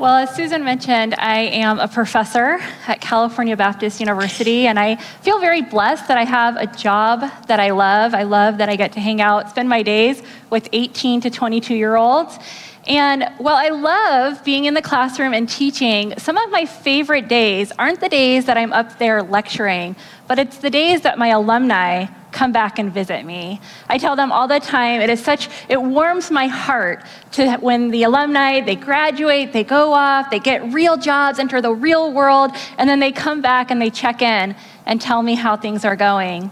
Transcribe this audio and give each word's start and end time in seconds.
Well, 0.00 0.14
as 0.14 0.34
Susan 0.34 0.64
mentioned, 0.64 1.14
I 1.18 1.40
am 1.40 1.78
a 1.78 1.86
professor 1.86 2.58
at 2.86 3.02
California 3.02 3.54
Baptist 3.54 4.00
University, 4.00 4.66
and 4.66 4.78
I 4.78 4.96
feel 4.96 5.38
very 5.40 5.60
blessed 5.60 6.08
that 6.08 6.16
I 6.16 6.24
have 6.24 6.56
a 6.56 6.66
job 6.66 7.30
that 7.48 7.60
I 7.60 7.72
love. 7.72 8.14
I 8.14 8.22
love 8.22 8.56
that 8.56 8.70
I 8.70 8.76
get 8.76 8.92
to 8.92 9.00
hang 9.00 9.20
out, 9.20 9.50
spend 9.50 9.68
my 9.68 9.82
days 9.82 10.22
with 10.48 10.70
18 10.72 11.20
to 11.20 11.28
22 11.28 11.74
year 11.74 11.96
olds. 11.96 12.38
And 12.86 13.30
while 13.36 13.56
I 13.56 13.68
love 13.68 14.42
being 14.42 14.64
in 14.64 14.72
the 14.72 14.80
classroom 14.80 15.34
and 15.34 15.46
teaching, 15.46 16.14
some 16.16 16.38
of 16.38 16.50
my 16.50 16.64
favorite 16.64 17.28
days 17.28 17.70
aren't 17.78 18.00
the 18.00 18.08
days 18.08 18.46
that 18.46 18.56
I'm 18.56 18.72
up 18.72 18.98
there 18.98 19.22
lecturing, 19.22 19.96
but 20.26 20.38
it's 20.38 20.56
the 20.56 20.70
days 20.70 21.02
that 21.02 21.18
my 21.18 21.28
alumni 21.28 22.06
come 22.32 22.52
back 22.52 22.78
and 22.78 22.92
visit 22.92 23.24
me. 23.24 23.60
I 23.88 23.98
tell 23.98 24.16
them 24.16 24.32
all 24.32 24.48
the 24.48 24.60
time, 24.60 25.00
it 25.00 25.10
is 25.10 25.22
such, 25.22 25.48
it 25.68 25.80
warms 25.80 26.30
my 26.30 26.46
heart 26.46 27.04
to 27.32 27.56
when 27.58 27.90
the 27.90 28.04
alumni, 28.04 28.60
they 28.60 28.76
graduate, 28.76 29.52
they 29.52 29.64
go 29.64 29.92
off, 29.92 30.30
they 30.30 30.38
get 30.38 30.72
real 30.72 30.96
jobs, 30.96 31.38
enter 31.38 31.60
the 31.60 31.72
real 31.72 32.12
world, 32.12 32.52
and 32.78 32.88
then 32.88 33.00
they 33.00 33.12
come 33.12 33.40
back 33.40 33.70
and 33.70 33.80
they 33.80 33.90
check 33.90 34.22
in 34.22 34.54
and 34.86 35.00
tell 35.00 35.22
me 35.22 35.34
how 35.34 35.56
things 35.56 35.84
are 35.84 35.96
going. 35.96 36.50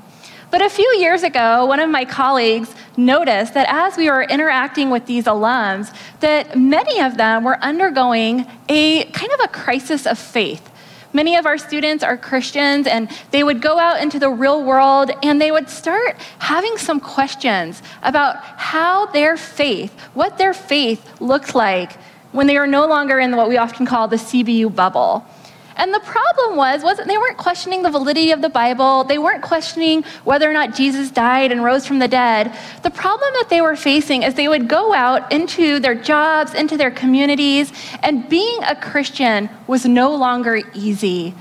But 0.50 0.62
a 0.62 0.70
few 0.70 0.88
years 0.98 1.24
ago, 1.24 1.66
one 1.66 1.78
of 1.78 1.90
my 1.90 2.06
colleagues 2.06 2.74
noticed 2.96 3.52
that 3.52 3.68
as 3.68 3.98
we 3.98 4.10
were 4.10 4.22
interacting 4.22 4.88
with 4.88 5.04
these 5.04 5.24
alums, 5.24 5.94
that 6.20 6.58
many 6.58 7.00
of 7.00 7.18
them 7.18 7.44
were 7.44 7.58
undergoing 7.62 8.46
a 8.68 9.04
kind 9.04 9.30
of 9.32 9.40
a 9.44 9.48
crisis 9.48 10.06
of 10.06 10.18
faith. 10.18 10.70
Many 11.12 11.36
of 11.36 11.46
our 11.46 11.56
students 11.56 12.04
are 12.04 12.16
Christians, 12.16 12.86
and 12.86 13.10
they 13.30 13.42
would 13.42 13.62
go 13.62 13.78
out 13.78 14.02
into 14.02 14.18
the 14.18 14.28
real 14.28 14.62
world 14.62 15.10
and 15.22 15.40
they 15.40 15.50
would 15.50 15.70
start 15.70 16.16
having 16.38 16.76
some 16.76 17.00
questions 17.00 17.82
about 18.02 18.36
how 18.36 19.06
their 19.06 19.36
faith, 19.36 19.98
what 20.12 20.36
their 20.36 20.52
faith 20.52 21.20
looked 21.20 21.54
like 21.54 21.92
when 22.32 22.46
they 22.46 22.56
are 22.56 22.66
no 22.66 22.86
longer 22.86 23.18
in 23.18 23.36
what 23.36 23.48
we 23.48 23.56
often 23.56 23.86
call 23.86 24.06
the 24.06 24.16
CBU 24.16 24.74
bubble. 24.74 25.24
And 25.78 25.94
the 25.94 26.00
problem 26.00 26.56
was, 26.56 26.82
wasn't 26.82 27.06
they 27.06 27.16
weren't 27.16 27.36
questioning 27.36 27.82
the 27.82 27.90
validity 27.90 28.32
of 28.32 28.42
the 28.42 28.48
Bible. 28.48 29.04
They 29.04 29.18
weren't 29.18 29.42
questioning 29.42 30.02
whether 30.24 30.50
or 30.50 30.52
not 30.52 30.74
Jesus 30.74 31.10
died 31.10 31.52
and 31.52 31.62
rose 31.62 31.86
from 31.86 32.00
the 32.00 32.08
dead. 32.08 32.52
The 32.82 32.90
problem 32.90 33.32
that 33.34 33.48
they 33.48 33.60
were 33.60 33.76
facing 33.76 34.24
is 34.24 34.34
they 34.34 34.48
would 34.48 34.68
go 34.68 34.92
out 34.92 35.32
into 35.32 35.78
their 35.78 35.94
jobs, 35.94 36.52
into 36.52 36.76
their 36.76 36.90
communities, 36.90 37.72
and 38.02 38.28
being 38.28 38.62
a 38.64 38.74
Christian 38.74 39.48
was 39.68 39.86
no 39.86 40.14
longer 40.14 40.60
easy. 40.74 41.32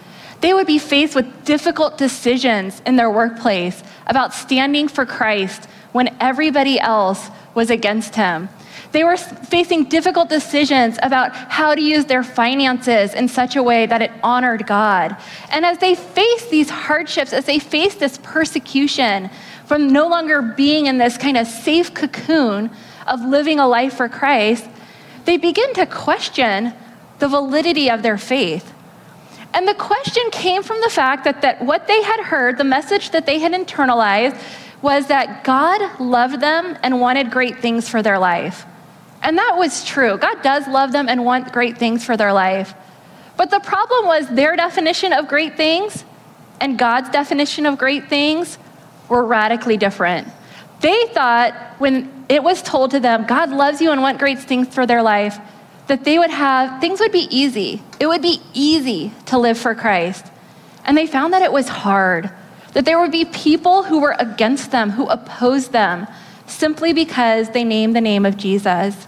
They 0.42 0.54
would 0.54 0.68
be 0.68 0.78
faced 0.78 1.16
with 1.16 1.44
difficult 1.44 1.98
decisions 1.98 2.80
in 2.86 2.96
their 2.96 3.10
workplace 3.10 3.84
about 4.06 4.36
standing 4.36 4.88
for 4.88 5.04
Christ 5.04 5.68
when 5.94 6.16
everybody 6.20 6.80
else 6.80 7.32
was 7.56 7.72
against 7.72 8.14
him. 8.14 8.50
They 8.92 9.04
were 9.04 9.18
facing 9.18 9.86
difficult 9.86 10.30
decisions 10.30 10.98
about 11.02 11.36
how 11.36 11.76
to 11.76 11.82
use 11.82 12.06
their 12.06 12.24
finances 12.24 13.14
in 13.14 13.28
such 13.28 13.56
a 13.56 13.64
way 13.64 13.86
that 13.86 14.02
it 14.02 14.12
honored 14.24 14.66
God. 14.66 15.16
And 15.52 15.66
as 15.66 15.78
they 15.80 15.96
faced 15.96 16.50
these 16.50 16.70
hardships, 16.70 17.34
as 17.34 17.46
they 17.46 17.60
faced 17.60 18.00
this 18.00 18.18
persecution 18.24 19.30
from 19.66 19.90
no 19.90 20.08
longer 20.08 20.42
being 20.42 20.86
in 20.86 20.98
this 20.98 21.18
kind 21.18 21.38
of 21.38 21.48
safe 21.48 21.94
cocoon 21.94 22.72
of 23.06 23.22
living 23.22 23.60
a 23.60 23.68
life 23.68 23.96
for 23.96 24.08
Christ, 24.08 24.68
they 25.26 25.38
begin 25.38 25.74
to 25.74 25.86
question 25.86 26.74
the 27.20 27.28
validity 27.28 27.90
of 27.90 28.02
their 28.02 28.18
faith. 28.18 28.74
And 29.54 29.68
the 29.68 29.74
question 29.74 30.24
came 30.32 30.64
from 30.64 30.80
the 30.82 30.90
fact 30.90 31.24
that, 31.24 31.42
that 31.42 31.62
what 31.62 31.88
they 31.88 32.02
had 32.04 32.22
heard, 32.22 32.58
the 32.58 32.64
message 32.64 33.10
that 33.12 33.26
they 33.26 33.40
had 33.40 33.54
internalized, 33.54 34.40
was 34.82 35.08
that 35.08 35.44
God 35.44 36.00
loved 36.00 36.42
them 36.42 36.78
and 36.84 37.02
wanted 37.02 37.32
great 37.32 37.60
things 37.60 37.90
for 37.90 38.02
their 38.02 38.20
life. 38.20 38.66
And 39.22 39.38
that 39.38 39.56
was 39.58 39.84
true. 39.84 40.18
God 40.18 40.42
does 40.42 40.68
love 40.68 40.92
them 40.92 41.10
and 41.10 41.26
want 41.26 41.52
great 41.52 41.78
things 41.78 42.06
for 42.06 42.16
their 42.18 42.34
life. 42.34 42.73
But 43.36 43.52
the 43.52 43.60
problem 43.60 44.06
was 44.06 44.28
their 44.28 44.56
definition 44.56 45.14
of 45.14 45.28
great 45.28 45.58
things 45.58 46.04
and 46.60 46.78
God's 46.78 47.10
definition 47.10 47.66
of 47.66 47.78
great 47.78 48.10
things 48.10 48.58
were 49.10 49.26
radically 49.26 49.78
different. 49.78 50.28
They 50.82 51.05
thought 51.08 51.54
when 51.78 52.26
it 52.30 52.44
was 52.44 52.61
told 52.61 52.92
to 52.92 53.00
them, 53.00 53.26
God 53.26 53.50
loves 53.50 53.82
you 53.82 53.92
and 53.92 54.02
want 54.02 54.20
great 54.20 54.39
things 54.39 54.73
for 54.73 54.86
their 54.86 55.02
life, 55.02 55.39
that 55.88 56.04
they 56.04 56.20
would 56.20 56.30
have, 56.30 56.82
things 56.82 56.99
would 56.99 57.11
be 57.11 57.28
easy. 57.30 57.82
It 57.99 58.08
would 58.08 58.22
be 58.22 58.42
easy 58.54 59.11
to 59.28 59.38
live 59.38 59.58
for 59.58 59.73
Christ. 59.73 60.26
And 60.84 60.98
they 60.98 61.08
found 61.08 61.34
that 61.34 61.42
it 61.42 61.52
was 61.52 61.67
hard, 61.67 62.30
that 62.73 62.86
there 62.86 62.99
would 62.99 63.11
be 63.11 63.26
people 63.26 63.84
who 63.84 63.99
were 63.99 64.16
against 64.20 64.72
them, 64.72 64.89
who 64.89 65.08
opposed 65.08 65.72
them, 65.72 66.08
simply 66.48 66.94
because 66.94 67.50
they 67.50 67.64
named 67.64 67.96
the 67.96 68.02
name 68.02 68.26
of 68.26 68.38
Jesus. 68.38 69.08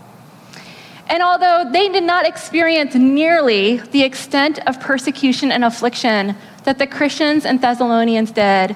And 1.07 1.23
although 1.23 1.67
they 1.71 1.89
did 1.89 2.03
not 2.03 2.27
experience 2.27 2.93
nearly 2.93 3.77
the 3.77 4.03
extent 4.03 4.59
of 4.67 4.79
persecution 4.79 5.51
and 5.51 5.63
affliction 5.63 6.35
that 6.65 6.77
the 6.77 6.85
Christians 6.85 7.45
and 7.45 7.59
Thessalonians 7.59 8.31
did, 8.31 8.75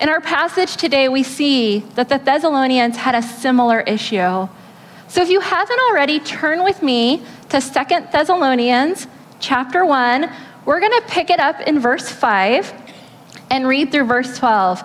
in 0.00 0.08
our 0.08 0.20
passage 0.20 0.76
today 0.76 1.08
we 1.08 1.22
see 1.22 1.80
that 1.94 2.08
the 2.08 2.18
Thessalonians 2.18 2.96
had 2.96 3.14
a 3.14 3.22
similar 3.22 3.80
issue. 3.80 4.48
So 5.08 5.22
if 5.22 5.30
you 5.30 5.40
haven't 5.40 5.80
already, 5.88 6.18
turn 6.20 6.64
with 6.64 6.82
me 6.82 7.22
to 7.50 7.60
Second 7.60 8.08
Thessalonians 8.12 9.06
chapter 9.38 9.84
1. 9.84 10.30
We're 10.64 10.80
going 10.80 11.00
to 11.00 11.06
pick 11.08 11.30
it 11.30 11.40
up 11.40 11.60
in 11.60 11.78
verse 11.78 12.08
5 12.08 12.72
and 13.50 13.66
read 13.66 13.90
through 13.90 14.04
verse 14.04 14.36
12. 14.36 14.82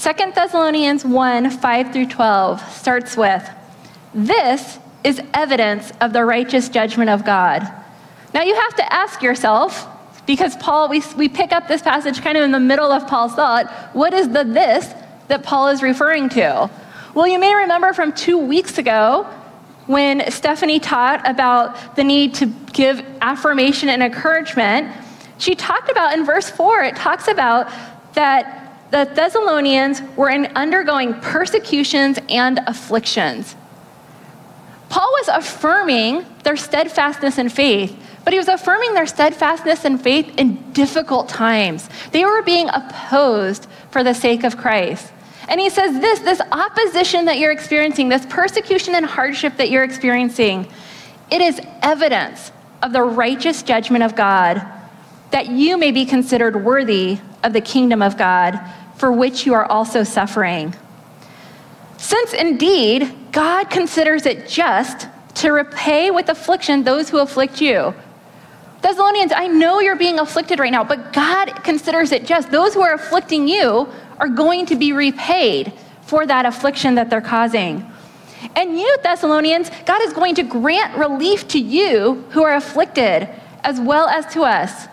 2 0.00 0.32
Thessalonians 0.34 1.04
1 1.04 1.50
5 1.50 1.92
through 1.92 2.06
12 2.06 2.72
starts 2.72 3.18
with 3.18 3.46
This 4.14 4.78
is 5.04 5.20
evidence 5.34 5.92
of 6.00 6.14
the 6.14 6.24
righteous 6.24 6.70
judgment 6.70 7.10
of 7.10 7.22
God. 7.22 7.70
Now 8.32 8.40
you 8.40 8.54
have 8.54 8.74
to 8.76 8.92
ask 8.94 9.22
yourself, 9.22 9.86
because 10.24 10.56
Paul, 10.56 10.88
we, 10.88 11.02
we 11.18 11.28
pick 11.28 11.52
up 11.52 11.68
this 11.68 11.82
passage 11.82 12.22
kind 12.22 12.38
of 12.38 12.44
in 12.44 12.50
the 12.50 12.60
middle 12.60 12.90
of 12.90 13.06
Paul's 13.08 13.34
thought, 13.34 13.70
what 13.92 14.14
is 14.14 14.30
the 14.30 14.42
this 14.42 14.88
that 15.28 15.42
Paul 15.42 15.68
is 15.68 15.82
referring 15.82 16.30
to? 16.30 16.70
Well, 17.12 17.28
you 17.28 17.38
may 17.38 17.54
remember 17.54 17.92
from 17.92 18.14
two 18.14 18.38
weeks 18.38 18.78
ago 18.78 19.24
when 19.86 20.30
Stephanie 20.30 20.80
taught 20.80 21.28
about 21.28 21.96
the 21.96 22.04
need 22.04 22.34
to 22.36 22.46
give 22.72 23.04
affirmation 23.20 23.90
and 23.90 24.02
encouragement. 24.02 24.96
She 25.36 25.54
talked 25.54 25.90
about 25.90 26.14
in 26.14 26.24
verse 26.24 26.48
4, 26.48 26.84
it 26.84 26.96
talks 26.96 27.28
about 27.28 27.70
that 28.14 28.59
the 28.90 29.10
Thessalonians 29.14 30.02
were 30.16 30.30
in 30.30 30.46
undergoing 30.56 31.14
persecutions 31.14 32.18
and 32.28 32.60
afflictions. 32.66 33.54
Paul 34.88 35.08
was 35.12 35.28
affirming 35.28 36.26
their 36.42 36.56
steadfastness 36.56 37.38
in 37.38 37.48
faith, 37.48 37.96
but 38.24 38.32
he 38.32 38.38
was 38.38 38.48
affirming 38.48 38.94
their 38.94 39.06
steadfastness 39.06 39.84
in 39.84 39.98
faith 39.98 40.36
in 40.36 40.72
difficult 40.72 41.28
times. 41.28 41.88
They 42.10 42.24
were 42.24 42.42
being 42.42 42.68
opposed 42.68 43.68
for 43.92 44.02
the 44.02 44.14
sake 44.14 44.42
of 44.42 44.56
Christ. 44.56 45.12
And 45.48 45.60
he 45.60 45.70
says 45.70 46.00
this 46.00 46.20
this 46.20 46.40
opposition 46.52 47.24
that 47.26 47.38
you're 47.38 47.52
experiencing, 47.52 48.08
this 48.08 48.26
persecution 48.26 48.94
and 48.96 49.06
hardship 49.06 49.56
that 49.56 49.70
you're 49.70 49.84
experiencing, 49.84 50.68
it 51.30 51.40
is 51.40 51.60
evidence 51.82 52.50
of 52.82 52.92
the 52.92 53.02
righteous 53.02 53.62
judgment 53.62 54.02
of 54.02 54.16
God 54.16 54.60
that 55.30 55.48
you 55.48 55.78
may 55.78 55.92
be 55.92 56.04
considered 56.04 56.64
worthy 56.64 57.18
of 57.44 57.52
the 57.52 57.60
kingdom 57.60 58.02
of 58.02 58.18
God 58.18 58.60
for 59.00 59.10
which 59.10 59.46
you 59.46 59.54
are 59.54 59.64
also 59.64 60.04
suffering. 60.04 60.74
Since 61.96 62.34
indeed 62.34 63.10
God 63.32 63.70
considers 63.70 64.26
it 64.26 64.46
just 64.46 65.08
to 65.36 65.52
repay 65.52 66.10
with 66.10 66.28
affliction 66.28 66.84
those 66.84 67.08
who 67.08 67.18
afflict 67.18 67.62
you. 67.62 67.94
Thessalonians, 68.82 69.32
I 69.34 69.46
know 69.46 69.80
you're 69.80 69.96
being 69.96 70.18
afflicted 70.18 70.58
right 70.58 70.70
now, 70.70 70.84
but 70.84 71.14
God 71.14 71.64
considers 71.64 72.12
it 72.12 72.26
just. 72.26 72.50
Those 72.50 72.74
who 72.74 72.82
are 72.82 72.92
afflicting 72.92 73.48
you 73.48 73.88
are 74.18 74.28
going 74.28 74.66
to 74.66 74.76
be 74.76 74.92
repaid 74.92 75.72
for 76.02 76.26
that 76.26 76.44
affliction 76.44 76.94
that 76.96 77.08
they're 77.08 77.22
causing. 77.22 77.90
And 78.54 78.78
you, 78.78 78.96
Thessalonians, 79.02 79.70
God 79.86 80.02
is 80.02 80.12
going 80.12 80.34
to 80.34 80.42
grant 80.42 80.94
relief 80.98 81.48
to 81.48 81.58
you 81.58 82.22
who 82.32 82.42
are 82.42 82.54
afflicted 82.54 83.30
as 83.64 83.80
well 83.80 84.08
as 84.08 84.26
to 84.34 84.42
us. 84.42 84.88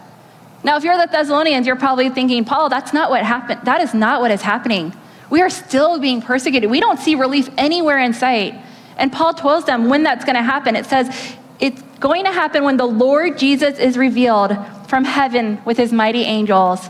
Now, 0.63 0.77
if 0.77 0.83
you're 0.83 0.97
the 0.97 1.07
Thessalonians, 1.11 1.67
you're 1.67 1.75
probably 1.75 2.09
thinking, 2.09 2.43
Paul, 2.43 2.69
that's 2.69 2.93
not 2.93 3.09
what 3.09 3.23
happened. 3.23 3.61
That 3.63 3.81
is 3.81 3.93
not 3.93 4.21
what 4.21 4.31
is 4.31 4.41
happening. 4.41 4.93
We 5.29 5.41
are 5.41 5.49
still 5.49 5.99
being 5.99 6.21
persecuted. 6.21 6.69
We 6.69 6.79
don't 6.79 6.99
see 6.99 7.15
relief 7.15 7.49
anywhere 7.57 7.99
in 7.99 8.13
sight. 8.13 8.55
And 8.97 9.11
Paul 9.11 9.33
tells 9.33 9.65
them 9.65 9.89
when 9.89 10.03
that's 10.03 10.25
going 10.25 10.35
to 10.35 10.41
happen. 10.41 10.75
It 10.75 10.85
says, 10.85 11.35
it's 11.59 11.81
going 11.99 12.25
to 12.25 12.31
happen 12.31 12.63
when 12.63 12.77
the 12.77 12.85
Lord 12.85 13.37
Jesus 13.37 13.77
is 13.79 13.97
revealed 13.97 14.55
from 14.87 15.03
heaven 15.03 15.61
with 15.65 15.77
his 15.77 15.91
mighty 15.91 16.23
angels. 16.23 16.89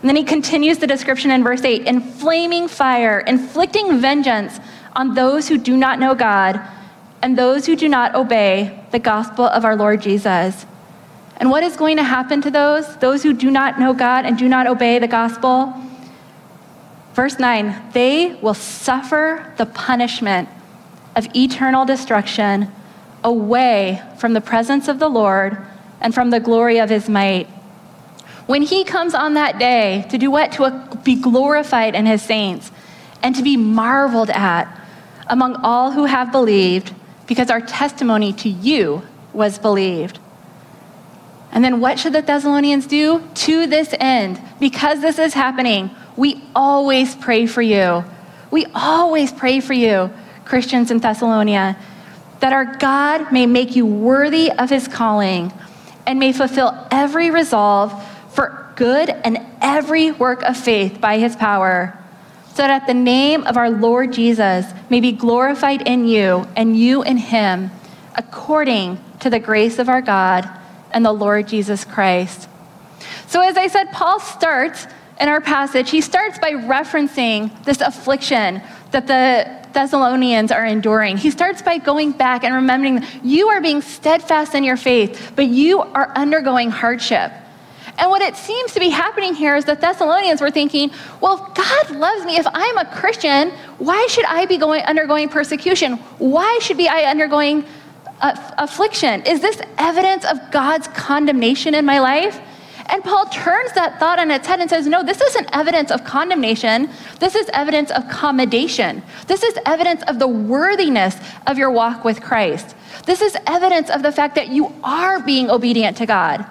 And 0.00 0.08
then 0.08 0.16
he 0.16 0.24
continues 0.24 0.78
the 0.78 0.86
description 0.86 1.30
in 1.30 1.42
verse 1.42 1.62
8 1.62 1.86
in 1.86 2.00
flaming 2.00 2.68
fire, 2.68 3.20
inflicting 3.20 3.98
vengeance 3.98 4.58
on 4.94 5.14
those 5.14 5.48
who 5.48 5.58
do 5.58 5.76
not 5.76 5.98
know 5.98 6.14
God 6.14 6.60
and 7.22 7.36
those 7.36 7.66
who 7.66 7.76
do 7.76 7.88
not 7.88 8.14
obey 8.14 8.82
the 8.92 8.98
gospel 8.98 9.44
of 9.44 9.64
our 9.64 9.76
Lord 9.76 10.00
Jesus. 10.00 10.64
And 11.40 11.50
what 11.50 11.64
is 11.64 11.76
going 11.76 11.96
to 11.96 12.04
happen 12.04 12.42
to 12.42 12.50
those? 12.50 12.96
Those 12.98 13.22
who 13.22 13.32
do 13.32 13.50
not 13.50 13.80
know 13.80 13.94
God 13.94 14.26
and 14.26 14.38
do 14.38 14.48
not 14.48 14.66
obey 14.66 14.98
the 14.98 15.08
gospel? 15.08 15.74
Verse 17.14 17.38
9 17.38 17.90
they 17.92 18.34
will 18.42 18.54
suffer 18.54 19.52
the 19.56 19.66
punishment 19.66 20.48
of 21.16 21.26
eternal 21.34 21.84
destruction 21.84 22.70
away 23.24 24.02
from 24.18 24.34
the 24.34 24.40
presence 24.40 24.86
of 24.86 24.98
the 24.98 25.08
Lord 25.08 25.58
and 26.00 26.14
from 26.14 26.30
the 26.30 26.40
glory 26.40 26.78
of 26.78 26.88
his 26.90 27.08
might. 27.08 27.48
When 28.46 28.62
he 28.62 28.84
comes 28.84 29.14
on 29.14 29.34
that 29.34 29.58
day 29.58 30.06
to 30.10 30.18
do 30.18 30.30
what? 30.30 30.52
To 30.52 30.98
be 31.04 31.16
glorified 31.16 31.94
in 31.94 32.06
his 32.06 32.22
saints 32.22 32.70
and 33.22 33.34
to 33.34 33.42
be 33.42 33.56
marveled 33.56 34.30
at 34.30 34.66
among 35.26 35.56
all 35.56 35.92
who 35.92 36.04
have 36.06 36.32
believed, 36.32 36.92
because 37.26 37.50
our 37.50 37.60
testimony 37.60 38.32
to 38.32 38.48
you 38.48 39.02
was 39.32 39.58
believed. 39.58 40.18
And 41.52 41.64
then 41.64 41.80
what 41.80 41.98
should 41.98 42.12
the 42.12 42.22
Thessalonians 42.22 42.86
do? 42.86 43.26
To 43.34 43.66
this 43.66 43.92
end, 43.98 44.40
because 44.60 45.00
this 45.00 45.18
is 45.18 45.34
happening, 45.34 45.90
we 46.16 46.42
always 46.54 47.14
pray 47.14 47.46
for 47.46 47.62
you. 47.62 48.04
We 48.50 48.66
always 48.74 49.32
pray 49.32 49.60
for 49.60 49.72
you, 49.72 50.12
Christians 50.44 50.90
in 50.90 50.98
Thessalonica, 50.98 51.76
that 52.40 52.52
our 52.52 52.76
God 52.76 53.32
may 53.32 53.46
make 53.46 53.74
you 53.74 53.84
worthy 53.84 54.50
of 54.52 54.70
his 54.70 54.86
calling 54.86 55.52
and 56.06 56.18
may 56.18 56.32
fulfill 56.32 56.86
every 56.90 57.30
resolve 57.30 57.92
for 58.32 58.72
good 58.76 59.10
and 59.10 59.38
every 59.60 60.10
work 60.12 60.42
of 60.42 60.56
faith 60.56 61.00
by 61.00 61.18
his 61.18 61.36
power, 61.36 61.98
so 62.54 62.62
that 62.62 62.86
the 62.86 62.94
name 62.94 63.44
of 63.44 63.56
our 63.56 63.70
Lord 63.70 64.12
Jesus 64.12 64.66
may 64.88 65.00
be 65.00 65.12
glorified 65.12 65.82
in 65.86 66.06
you 66.06 66.46
and 66.56 66.78
you 66.78 67.02
in 67.02 67.16
him, 67.16 67.70
according 68.14 69.02
to 69.20 69.30
the 69.30 69.38
grace 69.38 69.78
of 69.78 69.88
our 69.88 70.00
God 70.00 70.48
and 70.92 71.04
the 71.04 71.12
Lord 71.12 71.48
Jesus 71.48 71.84
Christ. 71.84 72.48
So, 73.26 73.40
as 73.40 73.56
I 73.56 73.68
said, 73.68 73.92
Paul 73.92 74.20
starts 74.20 74.86
in 75.20 75.28
our 75.28 75.40
passage, 75.40 75.90
he 75.90 76.00
starts 76.00 76.38
by 76.38 76.52
referencing 76.52 77.64
this 77.64 77.80
affliction 77.80 78.62
that 78.90 79.06
the 79.06 79.60
Thessalonians 79.72 80.50
are 80.50 80.64
enduring. 80.64 81.16
He 81.16 81.30
starts 81.30 81.62
by 81.62 81.78
going 81.78 82.12
back 82.12 82.42
and 82.42 82.54
remembering 82.54 83.04
you 83.22 83.48
are 83.48 83.60
being 83.60 83.82
steadfast 83.82 84.54
in 84.54 84.64
your 84.64 84.76
faith, 84.76 85.32
but 85.36 85.46
you 85.46 85.80
are 85.80 86.10
undergoing 86.16 86.70
hardship. 86.70 87.32
And 87.98 88.10
what 88.10 88.22
it 88.22 88.34
seems 88.34 88.72
to 88.72 88.80
be 88.80 88.88
happening 88.88 89.34
here 89.34 89.56
is 89.56 89.66
the 89.66 89.74
Thessalonians 89.74 90.40
were 90.40 90.50
thinking, 90.50 90.90
well, 91.20 91.46
if 91.46 91.54
God 91.54 91.90
loves 91.96 92.24
me, 92.24 92.36
if 92.36 92.46
I'm 92.52 92.78
a 92.78 92.86
Christian, 92.86 93.50
why 93.78 94.06
should 94.08 94.24
I 94.24 94.46
be 94.46 94.56
going, 94.56 94.82
undergoing 94.84 95.28
persecution? 95.28 95.94
Why 96.18 96.58
should 96.62 96.78
be 96.78 96.88
I 96.88 97.10
undergoing 97.10 97.66
affliction? 98.20 99.22
Is 99.22 99.40
this 99.40 99.60
evidence 99.78 100.24
of 100.24 100.50
God's 100.50 100.88
condemnation 100.88 101.74
in 101.74 101.84
my 101.84 102.00
life? 102.00 102.40
And 102.90 103.04
Paul 103.04 103.26
turns 103.26 103.72
that 103.72 104.00
thought 104.00 104.18
on 104.18 104.32
its 104.32 104.46
head 104.48 104.58
and 104.58 104.68
says, 104.68 104.86
No, 104.86 105.04
this 105.04 105.20
isn't 105.20 105.48
evidence 105.52 105.92
of 105.92 106.04
condemnation. 106.04 106.90
This 107.20 107.36
is 107.36 107.48
evidence 107.52 107.92
of 107.92 108.08
commendation. 108.08 109.02
This 109.28 109.44
is 109.44 109.56
evidence 109.64 110.02
of 110.08 110.18
the 110.18 110.26
worthiness 110.26 111.16
of 111.46 111.56
your 111.56 111.70
walk 111.70 112.04
with 112.04 112.20
Christ. 112.20 112.74
This 113.06 113.20
is 113.22 113.36
evidence 113.46 113.90
of 113.90 114.02
the 114.02 114.10
fact 114.10 114.34
that 114.34 114.48
you 114.48 114.74
are 114.82 115.20
being 115.22 115.50
obedient 115.50 115.98
to 115.98 116.06
God. 116.06 116.44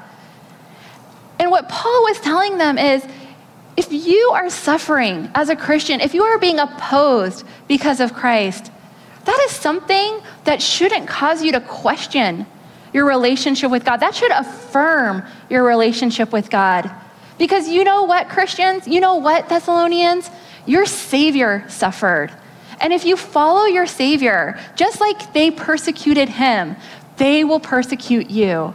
And 1.40 1.52
what 1.52 1.68
Paul 1.68 2.04
was 2.04 2.20
telling 2.22 2.58
them 2.58 2.78
is 2.78 3.06
if 3.76 3.92
you 3.92 4.32
are 4.34 4.50
suffering 4.50 5.30
as 5.36 5.50
a 5.50 5.56
Christian, 5.56 6.02
if 6.02 6.14
you 6.14 6.24
are 6.24 6.38
being 6.38 6.60
opposed 6.60 7.46
because 7.68 8.00
of 8.00 8.14
Christ, 8.14 8.72
that 9.30 9.46
is 9.46 9.52
something 9.52 10.22
that 10.46 10.60
shouldn't 10.60 11.08
cause 11.08 11.44
you 11.44 11.52
to 11.52 11.62
question 11.62 12.48
your 12.94 13.06
relationship 13.06 13.70
with 13.70 13.86
God. 13.86 13.98
That 13.98 14.16
should 14.16 14.32
affirm 14.32 15.22
your 15.52 15.64
relationship 15.64 16.32
with 16.32 16.50
God. 16.50 16.90
Because 17.38 17.70
you 17.70 17.84
know 17.84 18.06
what, 18.06 18.28
Christians? 18.28 18.88
You 18.88 19.00
know 19.00 19.18
what, 19.18 19.48
Thessalonians? 19.48 20.32
Your 20.66 20.88
Savior 20.88 21.64
suffered. 21.68 22.32
And 22.82 22.92
if 22.92 23.06
you 23.06 23.16
follow 23.16 23.66
your 23.66 23.86
Savior, 23.86 24.60
just 24.76 25.00
like 25.00 25.32
they 25.32 25.52
persecuted 25.52 26.30
him, 26.30 26.76
they 27.18 27.44
will 27.44 27.60
persecute 27.60 28.32
you. 28.32 28.74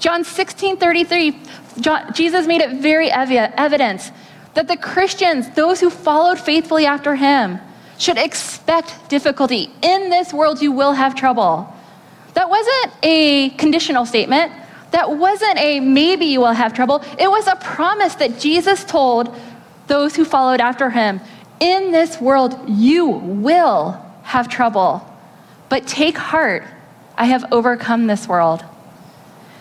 John 0.00 0.24
16 0.24 0.76
33, 0.76 1.38
John, 1.80 2.12
Jesus 2.12 2.48
made 2.48 2.62
it 2.62 2.82
very 2.82 3.12
evident 3.12 4.10
that 4.54 4.66
the 4.66 4.76
Christians, 4.76 5.50
those 5.50 5.78
who 5.78 5.88
followed 5.88 6.40
faithfully 6.40 6.84
after 6.84 7.14
him, 7.14 7.60
should 7.98 8.18
expect 8.18 9.08
difficulty. 9.08 9.70
In 9.82 10.10
this 10.10 10.32
world, 10.32 10.60
you 10.60 10.72
will 10.72 10.92
have 10.92 11.14
trouble. 11.14 11.72
That 12.34 12.50
wasn't 12.50 12.92
a 13.02 13.50
conditional 13.50 14.06
statement. 14.06 14.52
That 14.90 15.10
wasn't 15.10 15.58
a 15.58 15.80
maybe 15.80 16.26
you 16.26 16.40
will 16.40 16.52
have 16.52 16.74
trouble. 16.74 17.02
It 17.18 17.30
was 17.30 17.46
a 17.46 17.56
promise 17.56 18.14
that 18.16 18.38
Jesus 18.38 18.84
told 18.84 19.34
those 19.86 20.16
who 20.16 20.24
followed 20.24 20.60
after 20.60 20.90
him 20.90 21.20
In 21.60 21.92
this 21.92 22.20
world, 22.20 22.58
you 22.68 23.06
will 23.06 24.00
have 24.22 24.48
trouble. 24.48 25.08
But 25.68 25.86
take 25.86 26.16
heart, 26.16 26.64
I 27.16 27.26
have 27.26 27.44
overcome 27.52 28.06
this 28.06 28.28
world. 28.28 28.64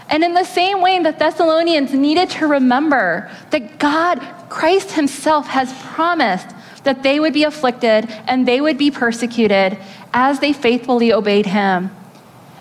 And 0.09 0.24
in 0.24 0.33
the 0.33 0.44
same 0.44 0.81
way, 0.81 1.01
the 1.01 1.12
Thessalonians 1.12 1.94
needed 1.94 2.30
to 2.31 2.47
remember 2.47 3.31
that 3.51 3.80
God, 3.80 4.19
Christ 4.50 4.91
Himself, 4.91 5.47
has 5.47 5.74
promised 5.94 6.50
that 6.83 7.03
they 7.03 7.19
would 7.19 7.33
be 7.33 7.44
afflicted 7.44 8.09
and 8.27 8.47
they 8.47 8.62
would 8.62 8.77
be 8.77 8.91
persecuted 8.91 9.77
as 10.13 10.39
they 10.39 10.53
faithfully 10.53 11.13
obeyed 11.13 11.45
Him. 11.45 11.91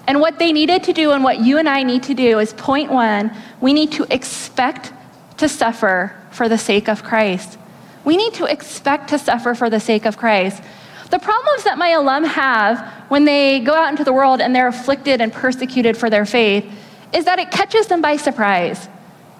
And 0.06 0.20
what 0.20 0.38
they 0.38 0.52
needed 0.52 0.82
to 0.84 0.92
do, 0.92 1.12
and 1.12 1.22
what 1.22 1.40
you 1.40 1.58
and 1.58 1.68
I 1.68 1.82
need 1.82 2.02
to 2.04 2.14
do, 2.14 2.38
is 2.38 2.52
point 2.54 2.90
one, 2.90 3.30
we 3.60 3.72
need 3.72 3.92
to 3.92 4.06
expect 4.12 4.92
to 5.36 5.48
suffer 5.48 6.16
for 6.30 6.48
the 6.48 6.58
sake 6.58 6.88
of 6.88 7.02
Christ. 7.02 7.58
We 8.04 8.16
need 8.16 8.34
to 8.34 8.46
expect 8.46 9.10
to 9.10 9.18
suffer 9.18 9.54
for 9.54 9.70
the 9.70 9.78
sake 9.78 10.06
of 10.06 10.16
Christ. 10.16 10.62
The 11.10 11.18
problems 11.18 11.64
that 11.64 11.78
my 11.78 11.90
alum 11.90 12.24
have 12.24 12.80
when 13.08 13.24
they 13.24 13.60
go 13.60 13.74
out 13.74 13.90
into 13.90 14.02
the 14.02 14.12
world 14.12 14.40
and 14.40 14.54
they're 14.54 14.68
afflicted 14.68 15.20
and 15.20 15.32
persecuted 15.32 15.96
for 15.96 16.10
their 16.10 16.24
faith 16.24 16.64
is 17.12 17.26
that 17.26 17.38
it 17.38 17.50
catches 17.50 17.86
them 17.86 18.00
by 18.00 18.16
surprise. 18.16 18.88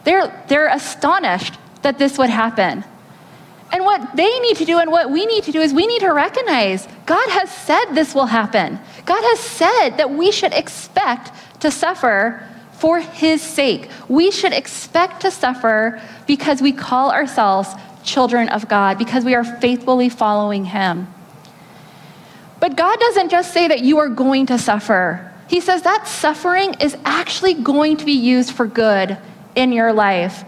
They're, 0.05 0.45
they're 0.49 0.69
astonished 0.69 1.55
that 1.83 1.99
this 1.99 2.19
would 2.19 2.31
happen. 2.31 2.85
And 3.73 3.85
what 3.85 4.15
they 4.15 4.39
need 4.41 4.59
to 4.59 4.67
do 4.67 4.79
and 4.79 4.91
what 4.93 5.11
we 5.11 5.25
need 5.25 5.45
to 5.45 5.53
do 5.53 5.61
is 5.61 5.73
we 5.73 5.87
need 5.87 6.01
to 6.01 6.13
recognize 6.13 6.87
God 7.07 7.29
has 7.31 7.51
said 7.51 7.87
this 7.95 8.15
will 8.15 8.27
happen. 8.27 8.79
God 9.07 9.23
has 9.23 9.41
said 9.41 9.97
that 9.97 10.11
we 10.11 10.31
should 10.31 10.53
expect 10.53 11.33
to 11.61 11.71
suffer 11.71 12.47
for 12.73 13.01
his 13.01 13.41
sake. 13.41 13.89
We 14.09 14.31
should 14.31 14.53
expect 14.53 15.23
to 15.23 15.31
suffer 15.31 16.03
because 16.27 16.61
we 16.61 16.73
call 16.73 17.11
ourselves 17.11 17.71
children 18.05 18.49
of 18.51 18.69
God, 18.69 18.99
because 18.99 19.25
we 19.25 19.35
are 19.35 19.45
faithfully 19.45 20.09
following 20.09 20.65
him. 20.65 21.07
But 22.61 22.77
God 22.77 22.99
doesn't 23.01 23.31
just 23.31 23.55
say 23.55 23.69
that 23.69 23.81
you 23.81 23.99
are 23.99 24.09
going 24.09 24.47
to 24.47 24.59
suffer. 24.59 25.33
He 25.49 25.61
says 25.61 25.83
that 25.83 26.07
suffering 26.07 26.75
is 26.81 26.97
actually 27.05 27.55
going 27.55 27.97
to 27.99 28.05
be 28.05 28.13
used 28.13 28.53
for 28.53 28.67
good 28.67 29.17
in 29.55 29.73
your 29.73 29.93
life. 29.93 30.45